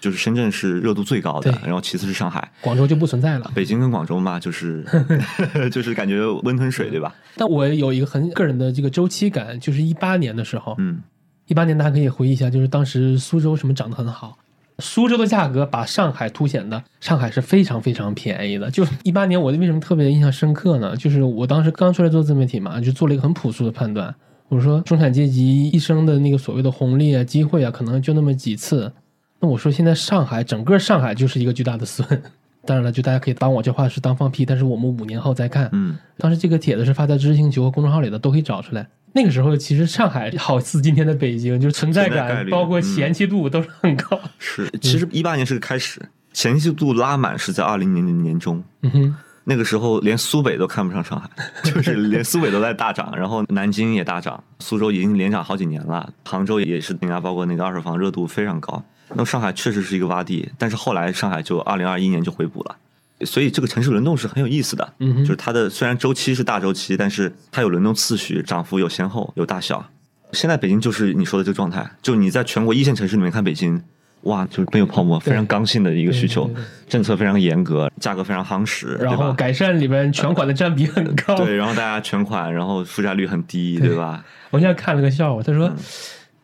[0.00, 3.50] 就是深圳是热度最高的，然后其次是上海，广州就不存在了。
[3.54, 4.84] 北京跟广州嘛，就是
[5.72, 7.14] 就是感觉温吞水，对吧？
[7.36, 11.02] 但我有一个很个人的这个周期感，就是一八年的时候，嗯，
[11.46, 14.38] 一八年大家可以回忆一下，就是当时苏州什么涨得很好。
[14.78, 18.70] 苏州的价格把上海凸显的，上海是非常非常便宜的。
[18.70, 20.96] 就一八年，我为什么特别印象深刻呢？
[20.96, 24.14] 就是我当时刚出来做自媒体嘛，就做了一个很朴素的判断。
[24.48, 28.92] 我说中产阶级一生的那个所谓的红利啊、机会啊，可能就那么几次。
[29.40, 32.06] 那我说现在上海整个上海就是一个巨大的损。
[32.66, 35.68] 当然了，就大家可以当我这话是当放屁，但是我们五年后再看。
[35.72, 38.88] 嗯，当时这个帖子是发在知识星球和公众号里的，都可以找出来。
[39.16, 44.20] 那个时候，其实上海好似今天的北京，就是存在感，包括嫌弃度都是很高。
[44.38, 46.02] 是，其实一八年是个开始，
[46.32, 48.62] 前期度拉满是在二零年的年中。
[48.82, 51.30] 嗯哼，那个时候连苏北都看不上上海，
[51.62, 58.82] 就是连苏北都在大涨，然后南京也大涨，苏州已经连涨好几年了，杭州也是，啊，包括那个二手房热度非常高。
[59.14, 62.76] 那上海确实是一个洼地，但是后来上海就二零二一年就回补了。
[63.20, 69.84] 所以这个城市轮动是很有意思的，嗯，就是它的虽然周期是大周期，但是它有轮动次序，涨幅有先后有大小。
[70.32, 73.80] 现在北京就是你说的这个状态，就你在全国一线城市里面看北京，
[74.22, 76.50] 哇，就是没有泡沫，非常刚性的一个需求，
[76.88, 83.94] 政策非常严格，价格非常夯实，然后改善里边全款的占比很高，对，然后大家全款，然后负债率很低，对。
[83.94, 84.24] 吧？
[84.50, 85.72] 我现在看了个笑话，他说：“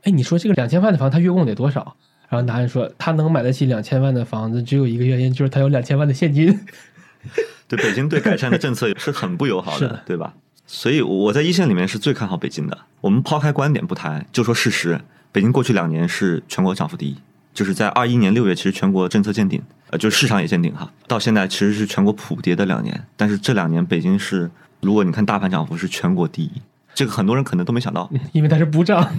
[0.04, 1.96] 哎，你说这个两千万的房，他月供得多少？”
[2.30, 6.60] 然后男人说：“他能买得起两千万的房子，只有一个原因，就是他有两千万的现金。
[7.66, 10.32] ”对，北京对改善的政策是很不友好的， 对吧？
[10.64, 12.78] 所以我在一线里面是最看好北京的。
[13.00, 15.00] 我们抛开观点不谈，就说事实，
[15.32, 17.16] 北京过去两年是全国涨幅第一，
[17.52, 19.60] 就是在二一年六月，其实全国政策见顶，
[19.90, 20.92] 呃，就市场也见顶哈。
[21.08, 24.48] 到现在其实是全国普跌的两年，但是这两年北京是，
[24.80, 26.52] 如果你看大盘涨幅是全国第一，
[26.94, 29.12] 这个很多人可能都没想到， 因为它是补涨。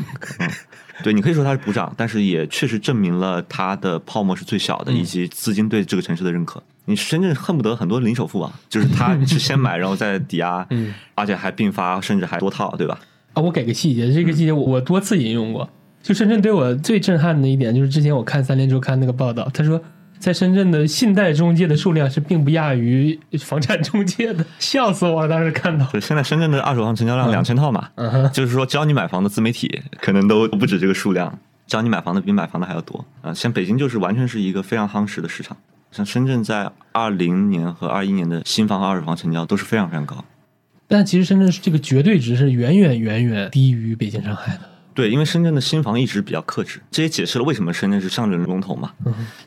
[1.03, 6.61] 对，你可以说它是补涨，但是也确实证明了它的泡沫是最小的，以及资金对这个城市的认可。
[6.85, 12.99] 你深圳恨不得很多零首付啊，就是他是先买， 然后再抵押，嗯，而且还并发，甚至还多套，对吧？
[13.33, 15.69] 啊，我给个细节，这个细节我多次引用过。
[16.01, 19.79] 就深圳对我最震撼的一点，就是之前我看三联周刊那个报道，他说
[20.21, 25.27] 在深圳的信贷中介的数量是并不亚于房产中介的，笑死我了！
[25.27, 27.89] 当时看到，对现在深圳的二手房成交量两千套嘛，
[28.31, 33.33] 就是说教你买房的自媒体可能都不止这个数量，教你买房的比买房的还要多啊。
[33.33, 35.57] 像北京就是完全是一个非常夯实的市场。
[35.91, 40.23] 像深圳在二零年和二一年的新房和二手房成交都是非常非常高，
[40.87, 44.70] 但其实深圳这个绝对值是远远远远低于北京、上海的。
[44.93, 48.91] 对，因为深圳的新房一直比较克制，这也解释了为什么深圳是上证龙头嘛。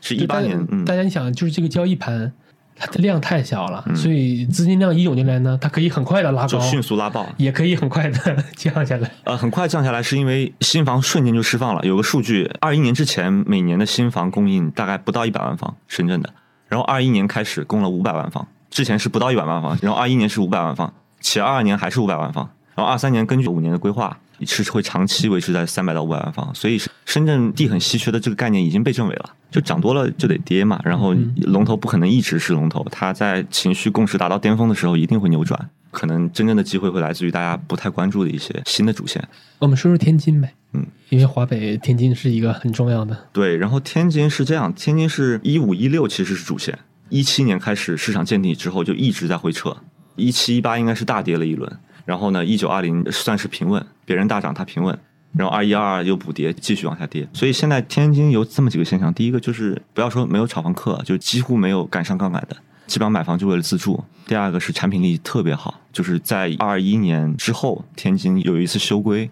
[0.01, 2.31] 是一八年，大家你想，就是这个交易盘
[2.77, 9.09] 它的量太小了，所以资金量一涌进来呢，它可以很快的拉高，迅速拉爆，也可以很快的 降下来。
[9.23, 11.81] 呃，很快降下来是因为新房瞬间就释放了。
[11.85, 16.33] 有个数据，二一年之前每年的新房供应大概不到一百万房，深圳的。
[16.67, 39.27] 然后二一年开始供了五百万房，之前是不到一百万房，然后二一年是五百万房，且二二年还是五百万房，然后二三年根据五年的规划是会长期维持在三百到五百万方，所以深圳地很稀缺的这个概念已经被证伪了，就涨多了就得跌嘛，然后龙头不可能一直是龙头，它在情绪共识达到巅峰的时候一定会扭转，可能真正的机会会来自于大家不太关注的一些新的主线。
[39.59, 40.53] 我们说说天津呗。
[40.73, 43.17] 嗯，因为华北天津是一个很重要的。
[43.31, 46.77] 对，然后天津是这样，天津是一五一六其实是主线，
[47.07, 49.77] 一七年开始市场见底之后就一直在回撤，
[50.17, 54.97] 一七一八应该是大跌了一轮，然后呢一九二零算是平稳，别人大涨它平稳，
[55.33, 62.55] 然后二一二二又补跌，继续往下跌，所以现在天津有这么几个现象，第一个就是不要说没有炒房客，就几乎没有敢上杠杆的，
[62.87, 69.29] 基本上买房就为了自住；第二个是产品力特别好，就是在二一年之后，天津有一次修规。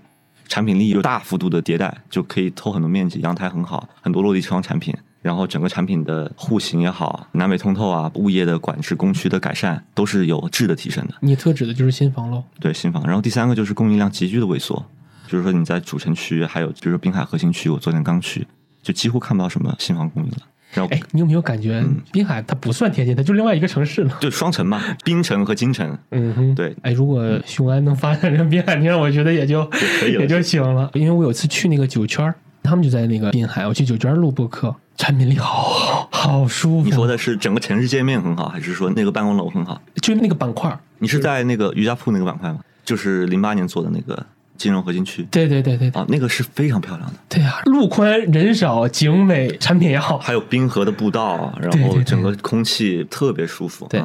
[0.49, 4.93] 产品力有大幅度的迭代，就可以偷很多面积，阳台很好，很多落地窗产品，
[5.24, 11.15] 然后整个产品的户型也好，南北通透啊，物业的管制、工区的改善都是有质的提升的。
[11.21, 12.43] 你特指的就是新房喽？
[12.59, 13.01] 对，新房。
[13.07, 14.86] 然后第三个就是供应量急剧的萎缩，
[15.26, 18.45] 就是说你在主城区，还有比如说滨海核心区，我昨天刚去，
[18.82, 20.38] 就几乎看不到什么新房供应了。
[20.74, 24.17] 然后哎，你有没有感觉滨海它不算天津，它就另外一个城市了？
[24.19, 25.97] 就双城嘛，滨城和京城。
[26.09, 26.76] 嗯哼，对。
[26.82, 29.69] 哎，如果雄安能发展成滨海，你让我觉得也就
[30.05, 30.89] 也就行了。
[30.95, 32.34] 因为我有次去那个酒圈
[32.64, 36.86] 他们就在那个滨海，我去酒泉录播客，产品力好好舒服。
[36.86, 39.82] 你说的是整个城市界面很好，还是说那个办公楼很好？
[40.01, 42.59] 就那个板块你是在那个瑜伽铺那个板块吗？
[42.86, 44.26] 就是零八年做的那个。
[44.55, 47.20] 金融核心区，对对对对啊，那个是非常漂亮的。
[47.28, 53.88] 对啊，路宽人少，景美，产品也好，还有滨河的步道，然后整个空气特别舒服。
[53.89, 54.01] 对，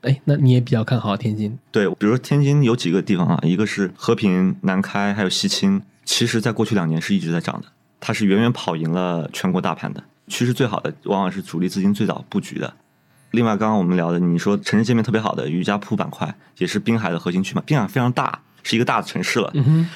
[0.00, 1.56] 哎，那你也比较看好天津？
[1.70, 7.68] 对，比如说天津有几个地方啊，一个是和平、南开，还有西青，其实在过去两年是一直在涨的，
[8.00, 10.02] 它是远远跑赢了全国大盘的。
[10.26, 12.72] 趋势最好的往往是主力资金最早布局的。
[13.32, 18.40] 另外，刚刚我们聊的，你说城市界面特别好的瑜伽铺板块，也是滨海的核心区嘛，滨海非常大。
[18.62, 19.50] 是一个大的城市了，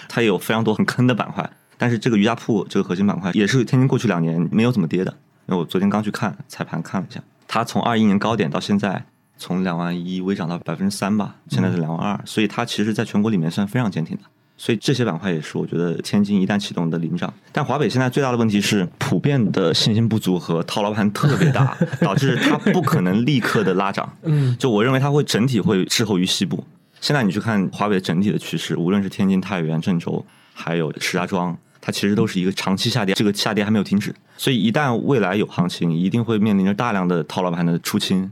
[0.09, 5.15] 它也有非常多很坑的板块，但是这个瑜伽铺这个核心板块也是天津过去两年没有怎么跌的。
[5.47, 9.05] 因为我昨天刚去看彩盘看了一下，它从二一年高点到现在，
[9.37, 14.23] 从两万一微涨到百分之三吧，现在是两万二，所以它其实在全国里面算非常坚挺的。
[14.57, 17.33] 所以这些板块也是我觉得天津一旦启动的领涨。
[17.53, 24.17] 但华北现在最大的问题是普遍的信心不足和套牢盘特别大， 导致它不可能立刻的拉涨。
[24.23, 26.65] 嗯，就我认为它会整体会滞后于西部。
[27.01, 30.25] 现在你去看华北整体的趋势，无论是天津、太原、郑州，
[30.55, 34.15] 还有石家庄，它其实都是一个长期下跌，这个下跌还没有停止。
[34.39, 38.31] 所以一旦未来有行情，一定会面临着大量的套牢盘的出清。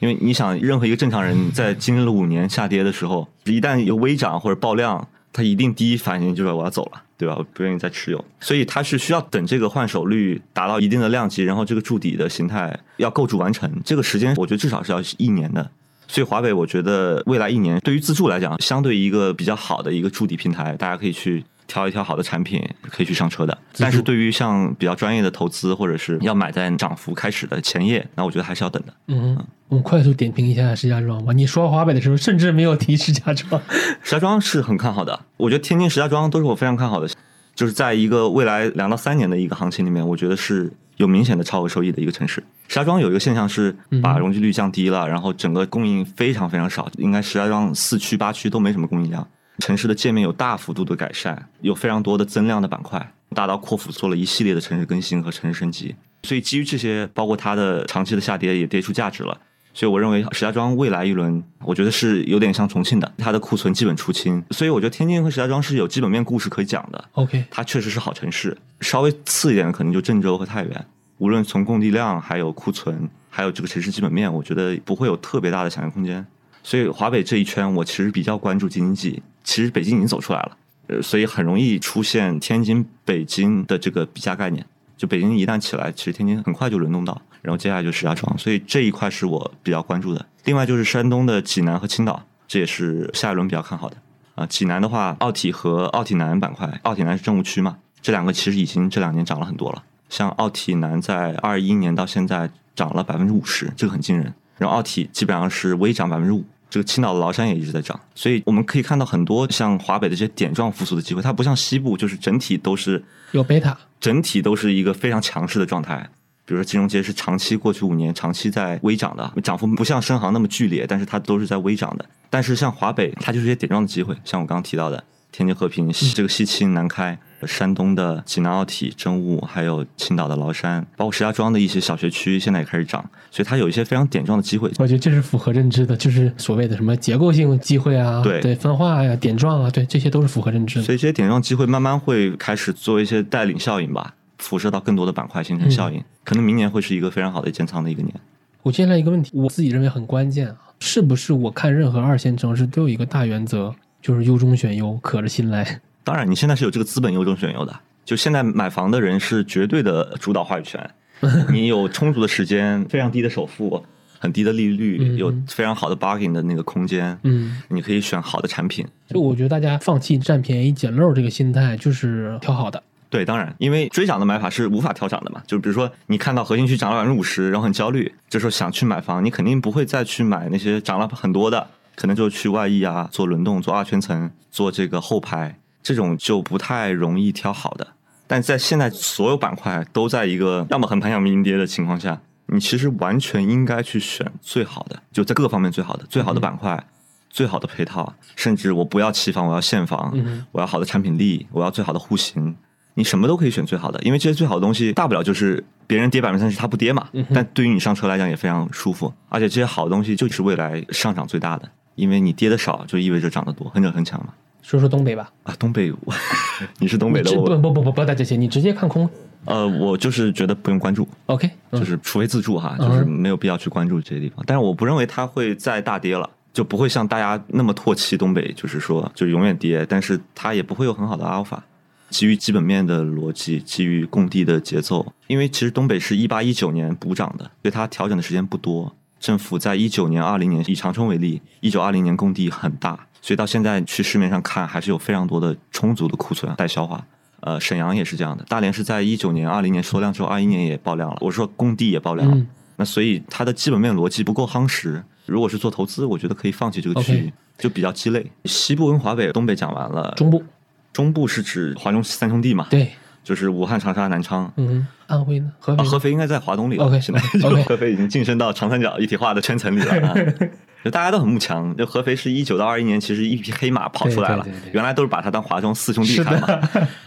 [0.00, 7.34] 因为你想，任何一个正常人在经历了五年下跌的时候，一旦有微涨或者爆量，他一定第一反应就是我要走了，对吧？
[7.36, 8.24] 我不愿意再持有。
[8.38, 15.68] 所以它是需要等这个换手率达到一定的量级，然后这个筑底的形态要构筑完成，这个时间我觉得至少是要一年的。
[16.06, 23.56] 所以华北，我觉得未来一年对于自助来讲，相对一个比较好的一个筑底平台，大家可以去挑一挑好的产品可以去上车的。
[23.78, 28.94] 但是对于像比较专业的投资或者是要买在涨幅开始的前夜，那我觉得还是要等的。
[29.08, 29.36] 嗯，
[29.68, 31.32] 我们快速点评一下石家庄吧。
[31.32, 33.60] 你说华北的时候，甚至没有提石家庄。
[34.02, 37.08] 石家庄是很看好的，我觉得天津、石家庄都是我非常看好的。
[37.54, 42.42] 就是在一个未来两到三年的一个行情里面，我觉得是有明显的超额收益的一个城市。
[42.66, 49.24] 石家庄有一个现象是把容积率降低了，然后整个供应非常非常少，应该石家庄四区八区都没什么供应量。
[49.58, 55.94] 城市的界面有大幅度的改善，有非常多的增量的板块，大刀阔斧做了一系列的城市更新和城市升级。
[56.24, 59.38] 所以基于这些，包括它的长期的下跌也跌出价值了。
[59.72, 64.42] 所以我认为石家庄未来一轮，我觉得是有点像重庆的，它的库存基本出清。
[64.50, 67.04] 所以我觉得天津和石家庄是有基本面故事可以讲的。
[67.14, 68.56] OK，它确实是好城市。
[68.80, 70.86] 稍微次一点的可能就郑州和太原。
[71.18, 76.24] 无论从供地量、还有库存、还有这个城市基本面，我觉得不会有特别大的想象空间。
[76.64, 79.22] 所以华北这一圈，我其实比较关注京津冀。
[79.44, 80.56] 其实北京已经走出来了，
[80.88, 84.66] 呃，所以很容易出现天津、北京的这个比价概念。
[84.96, 87.20] 就北京一旦起来，其实天津很快就轮动到。
[87.42, 90.24] 然后接下来就石家庄，所以这一块是我比较关注的。
[90.44, 93.96] 另外就是山东的济南和青岛，这也是下一轮比较看好的。
[94.34, 99.82] 啊，济南的话，奥体和奥体南板块，奥体南是政务区嘛，这两个其实已经这两年涨了很多了。
[100.08, 104.32] 像奥体南在二一年到现在涨了百分之五十，这个很惊人。
[104.56, 106.44] 然后奥体基本上是微涨百分之五。
[106.70, 111.22] 这个青岛的崂山也一直在涨，所以我们可以看到很多像华北的这些点状复苏的机会。
[111.22, 113.02] 它不像西部，就是整体都是
[113.32, 116.08] 有贝塔，整体都是一个非常强势的状态。
[116.46, 122.04] 比如说金融街是长期过去五年长期在微涨的，涨幅不像深航那么剧烈，但是它都是在微涨的。
[122.28, 125.02] 但是像华北，它就是一些点状的机会，像我刚刚提到的
[125.36, 134.70] 天津和平、这个西青南开、山东的济南奥体、真物，还有青岛的崂山，包括石家庄的一些小学区，现在也开始涨，所以它有一些非常点状的机会。
[134.78, 140.84] 我觉得这是符合认知的，就是所谓的什么结构性机会啊，对对，分化呀、点状啊，对，这些都是符合认知的。
[140.84, 144.14] 所以这些点状机会慢慢会开始做一些带领效应吧。
[144.38, 148.14] 辐射到更多的板块，形成效应，可能明年会是一个非常好的建仓的一个年。
[148.62, 153.74] 我接下来一个问题，我自己认为很关键啊，是不是我看任何二线城市都有一个大原则，
[154.04, 155.80] 就是优中选优，可着心来？
[156.04, 157.74] 当然，你现在是有这个资本优中选优的，
[158.04, 160.90] 就现在买房的人是绝对的主导话语权，
[161.48, 163.82] 你有充足的时间，非常低的首付，
[164.18, 168.86] 很低的利率，有非常好的 bargain 的那个空间，嗯，你可以选好的产品。
[169.08, 172.82] 就我觉得大家放弃占便宜捡漏这个心态，就是挑好的。
[173.08, 175.40] 对，当然，因为追涨的买法是无法调涨的嘛。
[175.46, 187.86] 就比如说，你看到核心区涨了百分之五十，然后很焦虑，这时候想去买房，你肯定不会再去买那些涨了很多的，可能就去外溢啊，做轮动，做二圈层，做这个后排，这种就不太容易挑好的。
[188.26, 196.86] 但在现在所有板块都在一个要么横盘要么阴跌的情况下，你其实完全应该去选最好的，就在各个方面最好的，最好的板块，
[197.28, 200.16] 最好的配套，甚至我不要期房，我要现房，
[200.52, 202.56] 我要好的产品力，我要最好的户型。
[202.96, 207.08] 你什么都可以选最好的，因为这些最好的东西，大不了就是别人跌百分之三十，它不跌嘛。
[207.34, 214.32] 但对于你上车来讲也非常舒服，而且这些好的东西就是未来上涨最大的，因为你跌的少，就意味着涨得多，很者很强嘛。
[214.62, 215.30] 说说东北吧。
[215.42, 215.92] 啊，东北，
[216.80, 219.08] 你是东北的，不不不不不带这些，你直接看空。
[219.44, 221.06] 呃，我就是觉得不用关注。
[221.26, 224.42] OK，就是除非自助哈，就是没有必要去关注这些地方。
[224.46, 231.62] 但是我不认为它会再大跌了，就不会像大家那么唾弃东北，就是说就永远跌，但是它也不会有很好的阿尔法。
[232.08, 238.94] 基于基本面的逻辑，基于供地的节奏，因为其实东北是一八一九年补涨的，所以它调整的时间不多。
[239.24, 247.02] 政府在一九年、二零年，以长春为例，一九二零年供地很大，所以到现在去市面上看，还是有非常多的充足的库存待消化。
[247.40, 251.16] 呃，沈阳也是这样的，大连是在一九年、二零年缩量之后，二一年也爆量了。
[251.22, 252.46] 我说供地也爆量，
[252.76, 255.02] 那所以它的基本面逻辑不够夯实。
[255.24, 258.30] 如果是做投资，我觉得可以放弃这个区域，就比较鸡肋。
[258.44, 260.44] 西部跟华北、东北讲完了，中部。
[260.92, 262.66] 中部是指华中三兄弟嘛？
[262.68, 262.92] 对，
[263.24, 264.52] 就是武汉、长沙、南昌。
[264.56, 265.50] 嗯，安徽呢？
[265.58, 265.84] 合肥？
[265.84, 266.84] 合肥应该在华东里了。
[266.84, 267.20] OK，现在
[267.64, 270.14] 合肥已经晋升到长三角一体化的圈层里了。
[270.84, 274.46] 就大家都很慕强，就合肥是一九到二一年，其实一匹黑马跑出来了。
[274.70, 276.46] 原来都是把它当华中四兄弟看嘛。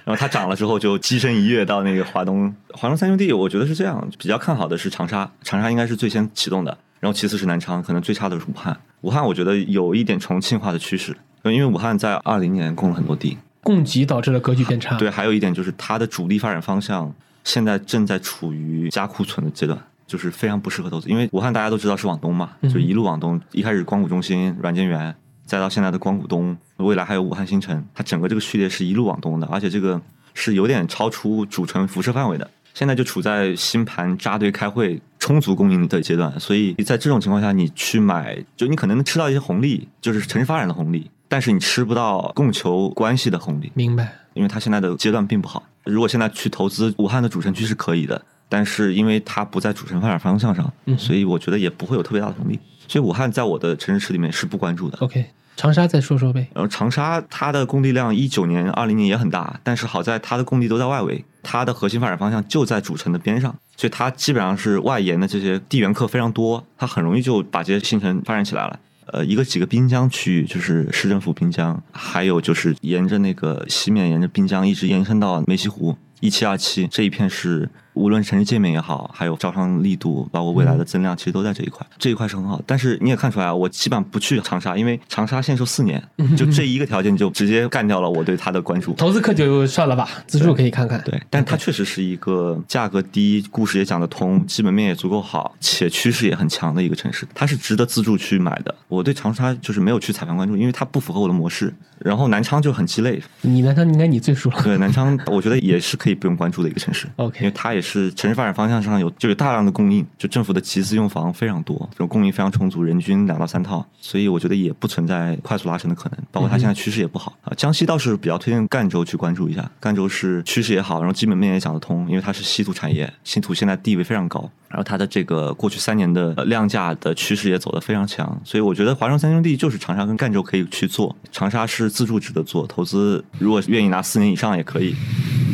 [0.04, 2.52] 然后它涨了之后，就跻身一跃到那个华东。
[2.72, 8.76] 华中三兄弟，我觉得是这样，比较看好的是长沙，长沙应该是最先启动的，然后其次是南昌，可能最差的是武汉。
[9.02, 13.38] 武汉我觉得有一点重庆化的趋势，因为武汉在二零年供了很多地。
[13.68, 14.96] 供给导致了格局变差。
[14.96, 17.14] 对，还有一点就是它的主力发展方向
[17.44, 21.10] 现在正在处于加库存的阶段，就是非常不适合投资。
[21.10, 25.14] 因为武汉大家都知道是往东嘛，就一路往东，一开始光谷中心、软件园，
[25.46, 30.02] 再到现在的光谷东，未来还有武汉新城，它整个这个序列是一路往东的，而且这个
[30.34, 32.50] 是有点超出主城辐射范围的。
[32.74, 41.10] 现在就处在新盘扎堆开会、充足供应的阶段，所以在这种情况下，你去买，就你可能能吃到一些红利，就是城市发展的红利。
[41.28, 43.72] 但是你吃不到供求关系的红利。
[43.74, 44.14] 明白。
[44.34, 45.64] 因为它现在的阶段并不好。
[45.84, 52.60] 如果现在去投资武汉的主城区是可以的，但是因为它不在主城发展方向上，所以我觉得也不会有特别大的红利。
[52.88, 54.98] 所以武汉在我的城市池里面是不关注的。
[55.00, 55.26] OK，
[55.56, 56.48] 长沙再说说呗。
[56.54, 68.80] 然后长沙它的供地量一九年、二零年也很大，但是好在它的供地都在外围，它的核心发展方向就在主城的边上，所以它基本上是外延的这些地缘客非常多，它很容易就把这些新城发展起来了。
[69.12, 77.70] 呃，一个几个滨江区域，就是市政府滨江，还有就是沿着那个西面，沿着滨江一直延伸到梅溪湖一七二七这一片是。
[77.98, 81.86] 无论城市界面也好，还有招商力度，包括未来的增量，其实都在这一块。
[81.98, 86.02] 这一块是很好，但是你也看出来啊，我基本上不去长沙，因为长沙限售四年，
[86.38, 88.94] 就这一个条件就直接干掉了我对它的关注。
[88.94, 91.02] 投资客就算了吧，自助可以看看。
[91.04, 98.74] 对，但它确实是一个价格低、故事也讲得通、基本面也足够好，且趋势也很强的一个城市，它是值得自助去买的。
[98.88, 101.74] 我对长沙就是没有去踩盘关注，因为它不符合我的模式。
[102.00, 103.20] 然后南昌就很鸡肋。
[103.42, 104.62] 你南昌应该你最熟了。
[104.62, 107.08] 对，南昌 我觉得也是可以不用关注的一个城市。
[107.16, 108.68] OK，因为它也是城市发展方。
[108.68, 116.20] 方向上有就有大量的供应，就政府的集资用房非常多，这种供应非常充足，人均两到三套，所以我觉得也不存在快速拉升的可能。
[116.34, 117.54] 包括它现在趋势也不好啊。
[117.56, 134.94] 江西倒是比较推荐赣州去关注一下，赣州是趋势也好，然后基本面也讲得通，因为它是稀土产业，稀土现在地位非常高，然后它的这个过去三年的量价的趋势也走得非常强，所以我觉得华中三兄弟就是长沙跟赣州可以去做，长沙是自助值得做，投资如果愿意拿四年以上也可以，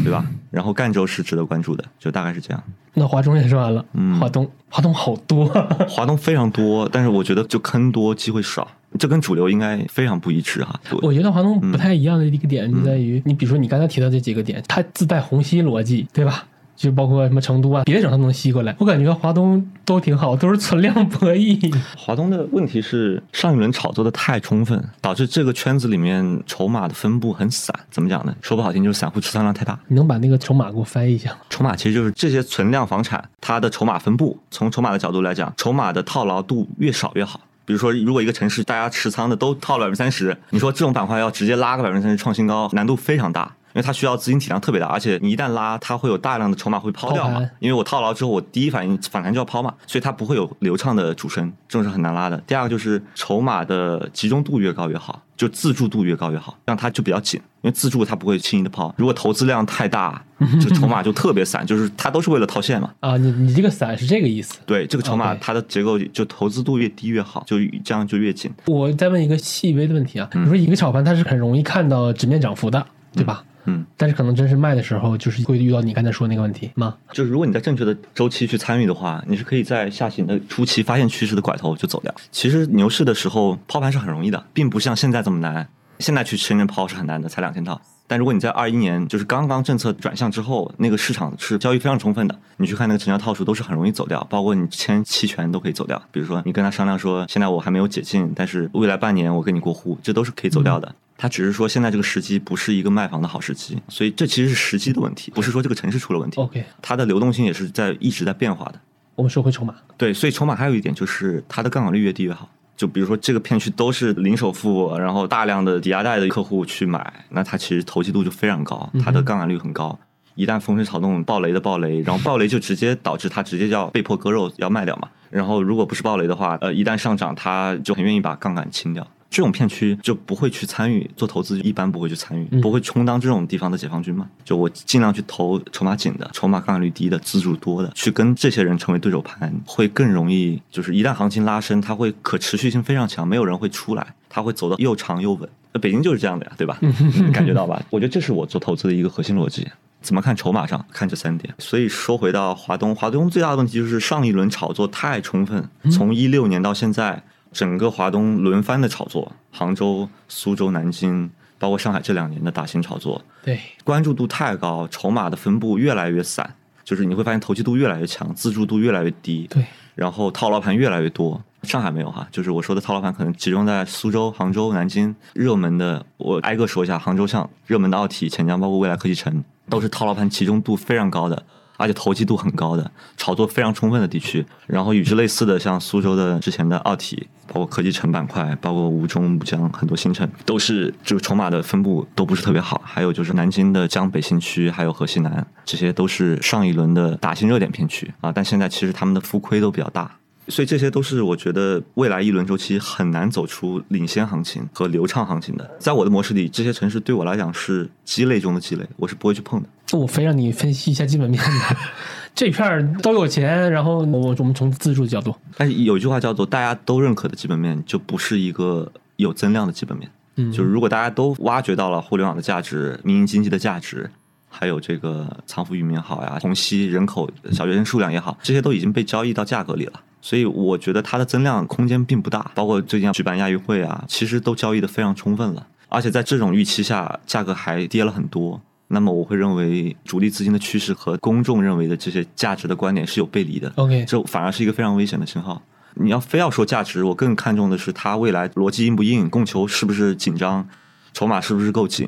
[0.04, 0.26] 对吧？
[0.52, 2.62] 然后赣州是值得关注的，就大概是这样。
[2.96, 5.46] 那华中也说完了，嗯，华东，华东好多，
[5.88, 8.68] 华东非常多，但是我觉得就坑多机会少，
[9.00, 10.78] 这跟主流应该非常不一致哈。
[11.02, 16.46] 我觉得华东不太一样的一个点就在于，你比如说你刚才提到这几个点，它自带虹吸逻辑，对吧？
[16.76, 18.76] 就包括什么成都啊，别的省它都能吸过来。
[18.80, 21.74] 我感觉华东都挺好，都是存量博弈。
[21.98, 27.74] 华东的问题是上一轮炒作的太充分，导致这个圈子里面筹码的分布很散。
[27.90, 28.36] 怎么讲呢？
[28.42, 29.80] 说不好听就是散户持仓量太大。
[29.88, 31.38] 你能把那个筹码给我翻译一下吗？
[31.50, 34.38] 筹码其实就是这些存量房产它的筹码分布。
[34.50, 37.40] 从筹码的角度来讲，筹码的套牢度越少越好。
[37.66, 43.50] 比如说，如果一个城市大家持仓的都套了百分之三十，你说这种板块要直接拉个百分之三十创新高，难度非常大。
[43.74, 47.42] 因为它需要资金体量特别大，而且你一旦拉，它会有大量的筹码会抛掉嘛。
[47.60, 52.38] 因为我套牢之后，我第一反应反弹就要抛嘛，所以它不会有流畅的主升，这种是很难拉的。
[52.46, 57.42] 第二个就是筹码的集中度越高越好，就自助度越高越好，让它就比较紧。
[57.64, 60.22] 因为自助它不会轻易的抛，如果投资量太大，
[60.62, 62.92] 就筹码就特别散，就是它都是为了套现嘛。
[63.00, 64.60] 啊，你你这个散是这个意思？
[64.66, 67.56] 对，这个筹码它的结构就投资度越低越好，就
[67.86, 68.52] 这样就越紧。
[68.66, 73.42] 我再问一个细微的问题啊，你说一个炒盘它是很容易看到纸面涨幅的，对吧？
[73.46, 73.53] 嗯，
[73.98, 76.96] 但是可能真是卖的时候，就是会遇到你刚才说那个问题吗？
[77.12, 82.14] 就是如果你在正确的周期去参与的话，你是可以在下行的初期发现趋势的拐头就走掉。
[82.32, 85.68] 其实牛市的时候抛盘是很容易的，并不像现在这么难。
[86.00, 87.80] 现在去深圳抛是很难的，才两千套。
[88.06, 96.02] 但如果你在二一年就是刚刚政策转向之后，那个市场是交易非常充分的，你去看那个成交套数都是很容易走掉，包括你签期权都可以走掉。
[96.12, 100.94] 比如说你跟他商量说，现在我还没有解禁，但是未来半年我跟你过户，这都是可以走掉的。
[101.24, 106.42] 他只是说现在这个时机不是一个卖房的好时机，所以这其实是时机的问题，不是说这个城市出了问题。
[106.42, 108.82] OK，它的流动性也是在一直在变化的。
[109.16, 112.50] 我们说回筹码，对，所以筹码还有一点就是它的杠杆率越低越好。
[112.76, 119.98] 就比如说这个片区都是零首付，然后大量的抵押贷的客户去买，那它其实投机度就非常高，它的杠杆率很高。
[120.36, 125.08] 一旦风吹草动，暴雷的暴雷，然后暴雷就直接导致它直接要被迫割肉要卖掉嘛。
[125.30, 129.08] 然后如果不是暴雷的话，呃，一旦上涨，它就很愿意把杠杆清掉。
[129.34, 134.30] 这种片区就不会去参与做投资，一般不会去参与，不会充当这种地方的解放军嘛？
[134.46, 140.62] 就我尽量去投筹码紧的、筹码杠杆率低的、资助多的，去跟这些人成为对手盘，会更容易。
[140.70, 145.50] 就是一旦行情拉升，它会可持续性非常强，没有人会出来，它会走得又长又稳。
[145.72, 146.78] 那北京就是这样的呀，对吧？
[147.34, 147.82] 感觉到吧？
[147.90, 149.68] 我觉得这是我做投资的一个核心逻辑。
[150.02, 150.86] 怎么看筹码上？
[150.92, 151.52] 看这三点。
[151.58, 157.24] 所以说回到华东，华东最大的问题就是上一轮炒作太充分，从一六年到现在。
[157.54, 161.30] 整个华东轮番的炒作，杭州、苏州、南京，
[161.60, 171.42] 包括上海这两年的大型炒作，对关注度太高，筹码的分布越来越散，就是你会发现投机度越来越强，自助度越来越低，对，然后套牢盘越来越多。
[171.62, 181.46] 上海没有哈，就是我说的套牢盘可能集中在苏州、杭州、南京，热门的我挨个说一下，杭州像热门的奥体、钱江，包括未来科技城，都是套牢盘集中度非常高的。
[181.76, 192.82] 而且投机度很高的、炒作非常充分的地区，然后与之类似的，像苏州的之前的奥体，包括科技城板块，包括吴中、吴江很多新城，都是就是筹码的分布都不是特别好。
[192.84, 198.32] 还有就是南京的江北新区，还有河西南，这些都是上一轮的打新热点片区啊。
[198.32, 205.70] 但现在其实他们的浮亏都比较大，所以这些都是我觉得未来一轮周期很难走出领先行情和流畅行情的。
[205.78, 209.70] 在我的模式里，这些城市对我来讲是鸡肋中的鸡肋，我是不会去碰的。
[210.00, 211.50] 我非让你分析一下基本面的，
[212.36, 220.10] 这片儿都有钱，然后我我们从自助角度，但是有一句话叫做大家都认可的基本面，就不是一个有增量的基本面。
[220.36, 224.10] 嗯，就是如果大家都挖掘到了互联网的价值、民营经济的价值。
[224.56, 229.94] 还有这个藏富于民好呀，虹吸人口、小学生数量也好，这些都已经被交易到价格里了。
[230.22, 232.52] 所以我觉得它的增量空间并不大。
[232.54, 235.66] 包括最近举办亚运会啊，其实都交易的非常充分了。
[235.90, 238.62] 而且在这种预期下，价格还跌了很多。
[238.88, 243.72] 那么我会认为主力资金的趋势和公众认为的这些价值的观点是有背离的。
[243.76, 245.62] OK，这反而是一个非常危险的信号。
[245.96, 250.68] 你要非要说价值，我更看重的是它未来逻辑硬不硬，供求是不是紧张，
[251.14, 252.08] 筹码是不是够紧。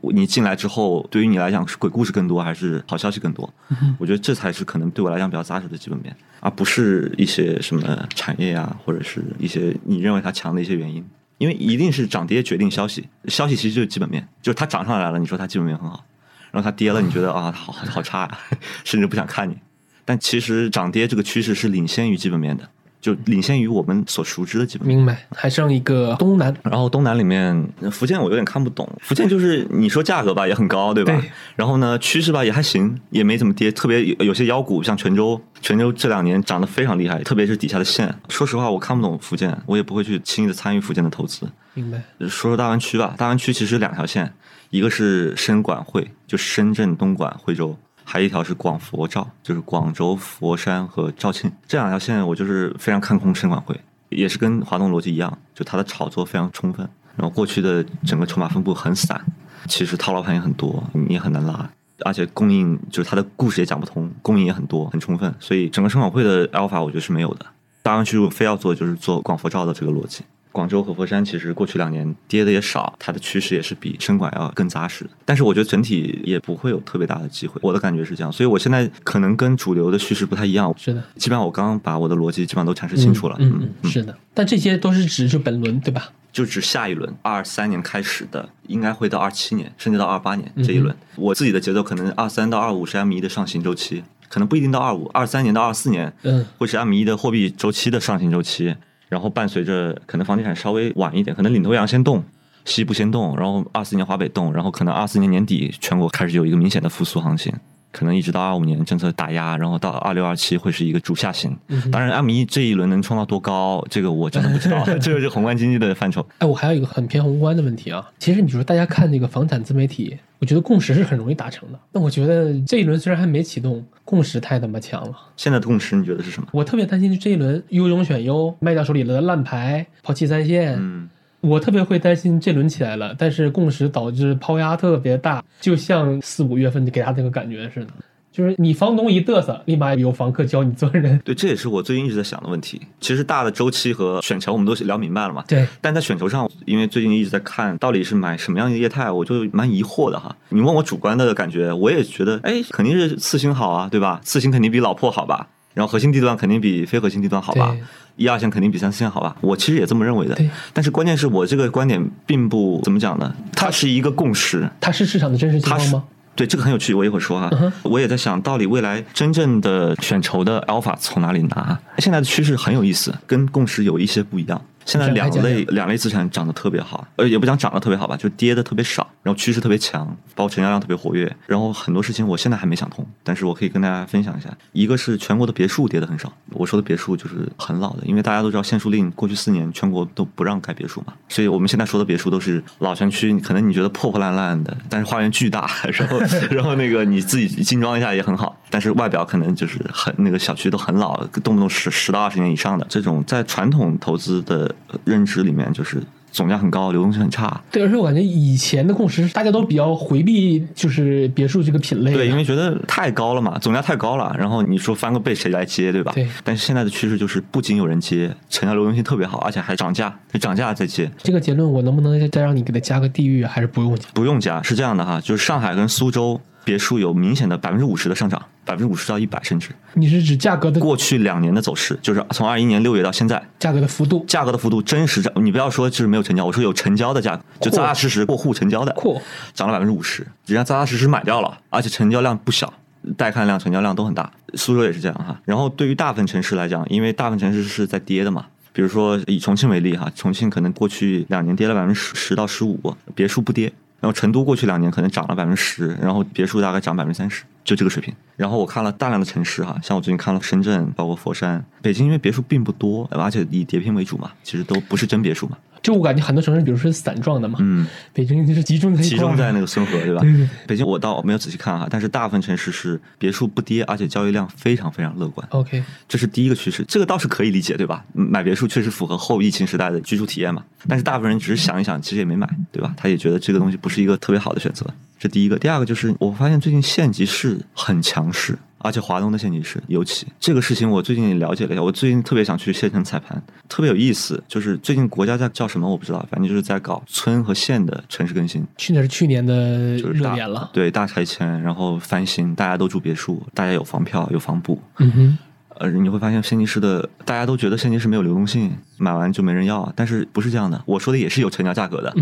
[0.00, 3.52] 你进来之后，对于你来讲是鬼故事更多还是好消息更多？
[3.98, 11.04] 我觉得这才是可能对我来讲比较扎实的基本面，而不是一些什么产业啊，或者是一些你认为它强的一些原因。
[11.38, 16.04] 因为一定是涨跌决定消息，消息其实就是基本面，就是它涨上来了，你说它基本面很好；
[16.50, 18.38] 然后它跌了，你觉得啊，好好差啊，
[18.84, 19.56] 甚至不想看你。
[20.04, 22.68] 但其实涨跌这个趋势是领先于基本面的。
[23.00, 31.12] 就领先于我们所熟知的基本明白，还剩一个东南，然后东南里面福建我有点看不懂，福建就是你说价格吧也很高，对吧？
[31.12, 31.30] 对。
[31.56, 38.12] 然后呢趋势吧也还行，也没怎么跌，特别有些妖股，像泉州，泉州这两年涨得非常厉害，特别是底下的线。
[38.28, 41.48] 说实话，我看不懂福建，我也不会去轻易的参与福建的投资。
[41.74, 42.02] 明白。
[42.20, 44.32] 说说大湾区吧，大湾区其实两条线，
[44.70, 47.76] 一个是深莞惠，就深圳、东莞、惠州。
[48.10, 53.78] 还有一条是广佛肇，就是广州、佛山和肇庆这两条线，我就是非常看空深广汇，
[54.08, 59.22] 也是跟华东逻辑一样，就它的炒作非常充分，然后过去的整个筹码分布很散，
[59.66, 61.70] 其实套牢盘也很多，你也很难拉，
[62.06, 67.44] 而且供应就是它的故事也讲不通，供应也很多很充分，所以整个深广汇的 alpha 我觉得是没有的。
[67.82, 70.24] 大湾区非要做就是做广佛肇的这个逻辑。
[70.58, 75.06] 广州和佛山其实过去两年跌的也少，它的趋势也是比深管要更扎实。
[75.24, 78.32] 但是我觉得整体也不会有特别大的机会，我的感觉是这样。
[78.32, 80.74] 所以我现在可能跟主流的叙事不太一样。
[80.76, 83.36] 是的，基本上我刚刚把我的逻辑基本上都阐释清楚了。
[83.38, 84.18] 嗯嗯，是的。
[84.34, 86.10] 但这些都是指就本轮对吧？
[86.32, 90.92] 就指下一轮，二三年开始的，应该会到二七年，甚至到二八年这一轮。
[91.14, 98.74] 我自己的节奏可能二三到二五是 M 一的上行周期，可能不一定到二五，二三年到二四年，嗯，会是 M 一的货币周期的上行周期。
[99.08, 102.22] 然后伴随着可能房地产稍微晚一点，可能领头羊先动，
[102.64, 107.52] 西部先动，然后二四年华北动，然后可能二四年年底全国开始有一个明显的复苏行情，
[107.90, 111.56] 可能一直到二五年政策打压，然后到二六二七会是一个主下行。
[111.90, 116.26] 当然，M 一这一轮能冲到多高，这个我真的不知道， 这个是宏观经济的范畴。
[116.38, 120.16] 哎，我还有一个很偏宏观的问题啊，其实你说大家看那个房产自媒体。
[120.40, 121.78] 我觉得共识是很容易达成的。
[121.92, 125.16] 那我觉得这一轮虽然还没启动，共识太他妈强了。
[125.36, 126.48] 现在的共识你觉得是什么？
[126.52, 130.76] 我特别担心这一轮优中选优，卖掉手里的烂牌，抛弃三线。
[130.78, 131.08] 嗯，
[131.40, 137.92] 我特别会担心这轮起来了，但是共识导致抛压特别大，就像四五月份给他那个感觉似的。
[138.38, 141.20] 就是你房东一嘚瑟，立马有房客教你做人。
[141.24, 142.80] 对，这也是我最近一直在想的问题。
[143.00, 145.42] 其实大的周期和选筹我们都聊明白了嘛。
[145.48, 145.66] 对。
[145.80, 150.36] 但在选筹上，因为最近一直在看到底是买什么样的业态，我就蛮疑惑的哈。
[150.50, 154.20] 你问我主观的感觉，我也觉得，哎，肯定是次新好啊，对吧？
[154.22, 155.48] 次新肯定比老破好吧？
[155.74, 157.76] 然后核心地段肯定比非核心地段好吧？
[158.14, 159.34] 一二线肯定比三四线好吧？
[159.40, 160.36] 我其实也这么认为的。
[160.36, 160.48] 对。
[160.72, 163.34] 但是关键是我这个观点并不怎么讲呢？
[163.56, 164.70] 它是一个共识。
[164.80, 166.04] 它是市场的真实情况吗？
[166.38, 167.50] 对这个很有趣，我一会儿说哈。
[167.82, 171.76] 我也在想到底未来真正的选筹的 alpha 从哪里拿？
[171.98, 174.62] 现在的趋势很有意思，跟共识有一些不一样。
[174.88, 184.48] 现在两类两类资产涨得特别好，呃，也不讲涨得特别好吧，就跌的特别少，然后趋势特别强，包括成交量特别活跃，然后很多事情我现在还没想通，但是我可以跟大家分享一下。
[184.72, 196.18] 一个是全国的别墅跌的很少，我说的别墅就是很老的，因为大家都知道限塑令过去四年全国都不让盖别墅嘛，所以我们现在说的别墅都是老城区，可能你觉得破破烂烂的，但是花园巨大， 然后
[196.50, 204.74] 然后那个你自己精装一下也很好，但是外表可能就是很那个小区都很老，动不动十十到二十年以上的这种，在传统投资的
[205.04, 205.68] 认知里面。
[205.72, 207.60] 就是总价很高，流动性很差。
[207.70, 212.12] 对，而且我感觉以前的共识大家都比较回避，就是别墅这个品类。
[212.12, 214.34] 对，因为觉得太高了嘛，总价太高了。
[214.38, 216.10] 然后你说翻个倍谁来接，对吧？
[216.14, 216.26] 对。
[216.42, 221.10] 但是现在的趋势就是不仅有人接，成交流动性特别好，而且还涨价，涨价再接。
[221.18, 224.08] 这个结论我能不能再让你给他加个地域，还是不用加？
[224.14, 226.40] 不用加，是这样的哈，就是上海跟苏州。
[226.64, 229.70] 别墅有明显的百分之五十的上涨，百分之五十到一百甚至。
[229.94, 235.32] 你是指价格的过去两年的走势，就是从二一年六月到现在，价格的幅度，价格的幅度真实涨。
[235.36, 239.20] 你不要说就是没有成交，我说有成交的价格，就扎扎实实过户成交的，扩
[239.54, 242.72] 涨了百分之五十，人家扎扎实实买掉了，而且成交量不小。
[243.16, 244.30] 带看量、成交量都很大。
[244.54, 245.40] 苏州也是这样哈。
[245.44, 252.78] 然后对于大部分城市来讲，因为大部分城市是在跌的嘛，比如说以重庆为例哈，重庆可能过去两年跌了百分之十十到十五，
[253.14, 253.72] 别墅不跌。
[254.00, 258.14] 然后成都过去两年可能涨了百分之十，然后别墅大概涨百分之三十，就这个水平。
[258.36, 265.58] 然后我看了大量的城市哈，像我最近看了深圳，包括佛山、北京，因为别墅并不多，而且以叠拼为主嘛，其实都不是真别墅嘛。
[265.82, 270.20] 就我感觉很多城市，比如说是散状的嘛，嗯，北京就是集中在集中在那个孙河，对吧？
[270.20, 270.48] 对对。
[270.66, 275.46] 北京我倒没有仔细看哈，但是大部分城市是别墅不跌，而且交易量非常非常乐观。
[275.50, 278.04] OK，这是第一个趋势，这个倒是可以理解，对吧？
[278.12, 280.62] 买别墅确实符合后疫情时代的居住体验嘛。
[280.88, 282.94] 但是大部分人只是想一想，其实也没买，对吧？
[282.96, 284.86] 他也觉得这个东西不是一个特别好的选择。
[285.18, 288.56] 这第一个，第二个就是我发现最近县级市很强势。
[288.78, 291.82] 而且华东的县级市尤其这个事情，我最近也了解了一下。
[291.82, 294.42] 我最近特别想去县城踩盘，特别有意思。
[294.46, 298.64] 就是最近国家在叫什么我不知道，反正就是在搞村和县的城市更新。
[298.76, 304.80] 去年是去年的热点了，对大拆迁，然后翻新，大家都住别墅，大家有房票有房补。
[304.98, 305.38] 嗯哼，
[305.78, 310.80] 呃，你会发现县级市的大家都觉得县级市没有流动性，买完就没人要，但是不是这样的？
[310.86, 312.14] 我说的也是有成交价格的。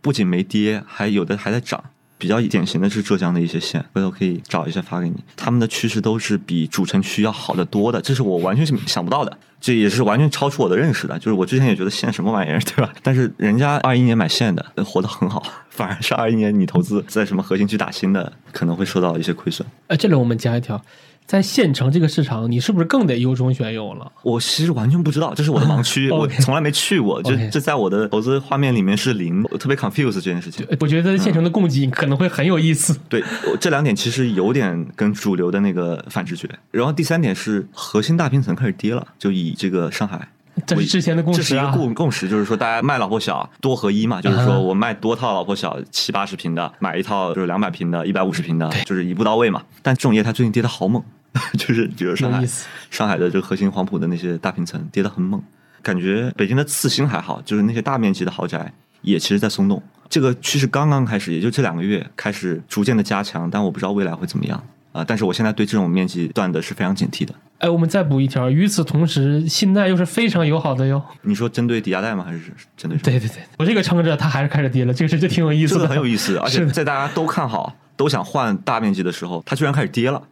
[0.00, 1.82] 不仅没跌，还有的还在涨。
[2.24, 5.16] 比较典型的是浙江的一些县，回头可以找一下发给你。
[5.36, 11.18] 他们的趋势都是比主城区要好得多的，这是我完全想不到的，这也是完全超出我的认识的。
[11.18, 12.90] 就是我之前也觉得县什么玩意儿，对吧？
[13.02, 19.68] 但是人家二一年买县的活得很好， 反而是二一年你投资在什么核心区打新的，可能会受到一些亏损。
[19.88, 20.80] 哎，这里我们加一条。
[21.26, 24.12] 在县城这个市场，你是不是更得优中选优了？
[24.22, 30.66] 我其实完全不知道，这是我的盲区， 我从来没去过，就这在我的投资画面里面是零，我特别 confuse 这件事情。
[30.80, 32.98] 我觉得县城的供给可能会很有意思。
[33.08, 33.24] 对，
[33.58, 36.48] 这两点其实有点跟主流的那个反直觉。
[36.70, 40.28] 然后第三点是核心大平层开始跌了，就以这个上海，
[40.66, 49.62] 这是之前的共识，这是一个共共识，就是说大家卖老婆小多合一嘛，就是说我卖多套老婆小七八十平的，买一套就是两百平的、一百五十平的，就是一步到位嘛。
[49.82, 51.02] 但这种业态最近跌的好猛。
[51.58, 52.46] 就是比如上海，
[52.92, 55.42] 上海的这个核心黄埔的那些大平层跌的很猛，
[55.82, 58.72] 感觉北京的次新还好，就是那些大面积的豪宅
[59.02, 59.82] 也其实在松动。
[60.08, 64.62] 这个趋势刚刚开始，也就这两个月开始逐渐的加强，但我不知道未来会怎么样
[64.92, 65.04] 啊！
[65.04, 67.34] 但是我现在对这种面积段的是非常警惕的。
[67.64, 71.02] 哎，我们再补一条，与此同时，信贷又是非常友好的哟。
[71.22, 72.22] 你说针对抵押贷吗？
[72.22, 72.40] 还是
[72.76, 72.98] 针对？
[72.98, 76.36] 对对对，我这个撑着，它还是开始跌了，这个事就挺有意思的，这很有意思。
[76.36, 80.22] 而且在大家都看好、都想换大面积的时候，它居然开始跌了。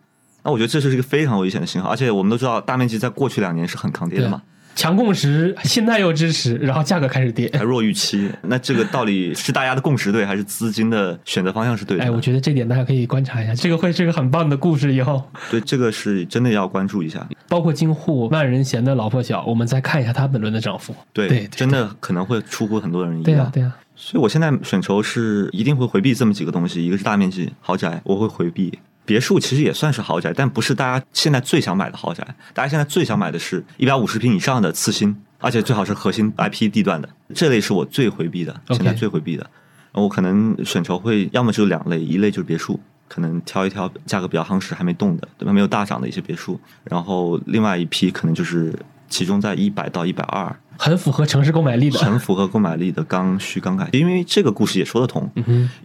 [0.43, 4.43] 那我觉得这是一个非常危险的信号，而且我们都知道大面积在过去两年是很抗跌的嘛。
[4.75, 8.31] 强共识，信贷又支持，然后价格开始跌，还弱预期。
[8.43, 12.05] 那这个到底是大家的共识对，还是资金的选择方向是对的？
[12.05, 14.93] 哎，我觉得这点大家可以观察一下，这个会是一个很棒的故事。
[14.93, 17.27] 以后对这个是真的要关注一下。
[17.49, 20.95] 包括京沪万人嫌的老破小，我们再看一下它本轮的涨幅。
[21.13, 23.25] 对，真的可能会出乎很多人意料。
[23.25, 23.73] 对呀，对呀。
[23.95, 28.77] 所以我现在选筹是一定会回避这么几个东西，一个是大面积豪宅，我会回避。
[29.05, 32.25] 别墅其实也算是豪宅，但不是大家现在最想买的豪宅。
[32.55, 37.09] 大家现在最想买的是一百五十平以上的次新，而且最好是核心 IP 地段的。
[37.35, 39.49] 这类是我最回避的，现在最回避的。
[39.93, 45.53] 我可能选筹会要么就两类，一类就是别墅，可能挑一挑价格比较夯实、还没动的，对吧？
[45.53, 46.59] 没有大涨的一些别墅。
[46.85, 48.73] 然后另外一批可能就是
[49.13, 50.57] 集中在一百到一百二。
[50.79, 55.31] 很符合城市购买力的，很符合购买力的刚需刚改，因为这个故事也说得通。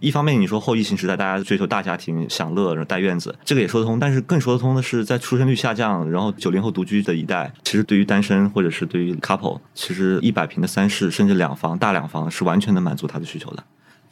[0.00, 4.00] 一方面你说后疫情时代大家追求大家庭享乐，然后带院子，这个也说得通。
[4.00, 13.62] 但是更说得通的是，在出生率下降，然后九零后独居的一代，其实对于单身或者是对于 couple，其实一百平的三室甚至两房大两房是完全能满足他的需求的。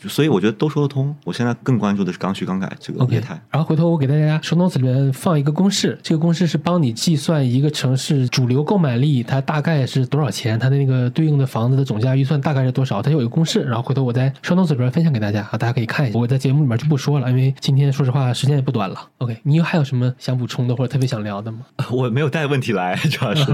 [0.06, 1.14] 所以我觉得都说得通。
[1.24, 3.40] 我现在更关注的是刚需刚改这个业态。
[3.50, 13.62] 然后回头我给大家说 notes 里面放一个公式，这个公式是帮你计算一个城市主流购买力它大概是多少钱，它的那个对应的房子的总价预算大概是多少，它有一个公式。
[13.62, 16.18] 然后回头我在说 notes 里面分享给大家啊，大家可以看一下。
[16.18, 18.96] 我在节目里面就不说了，因为今天说实话时间也不短了。
[19.18, 21.60] OK，你还有什么想补充的或者特别想聊的吗？
[21.90, 23.44] 我没有带问题来，主要是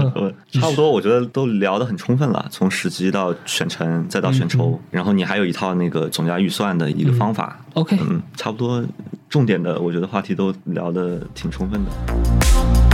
[0.51, 6.33] 差不多，我觉得都聊得很充分了，从时机到选城再到选筹，然后你还有一套那个总价。
[6.43, 8.83] 预算的一个方法，OK，嗯，差不多
[9.29, 12.92] 重点的，我觉得话题都聊的挺充分的。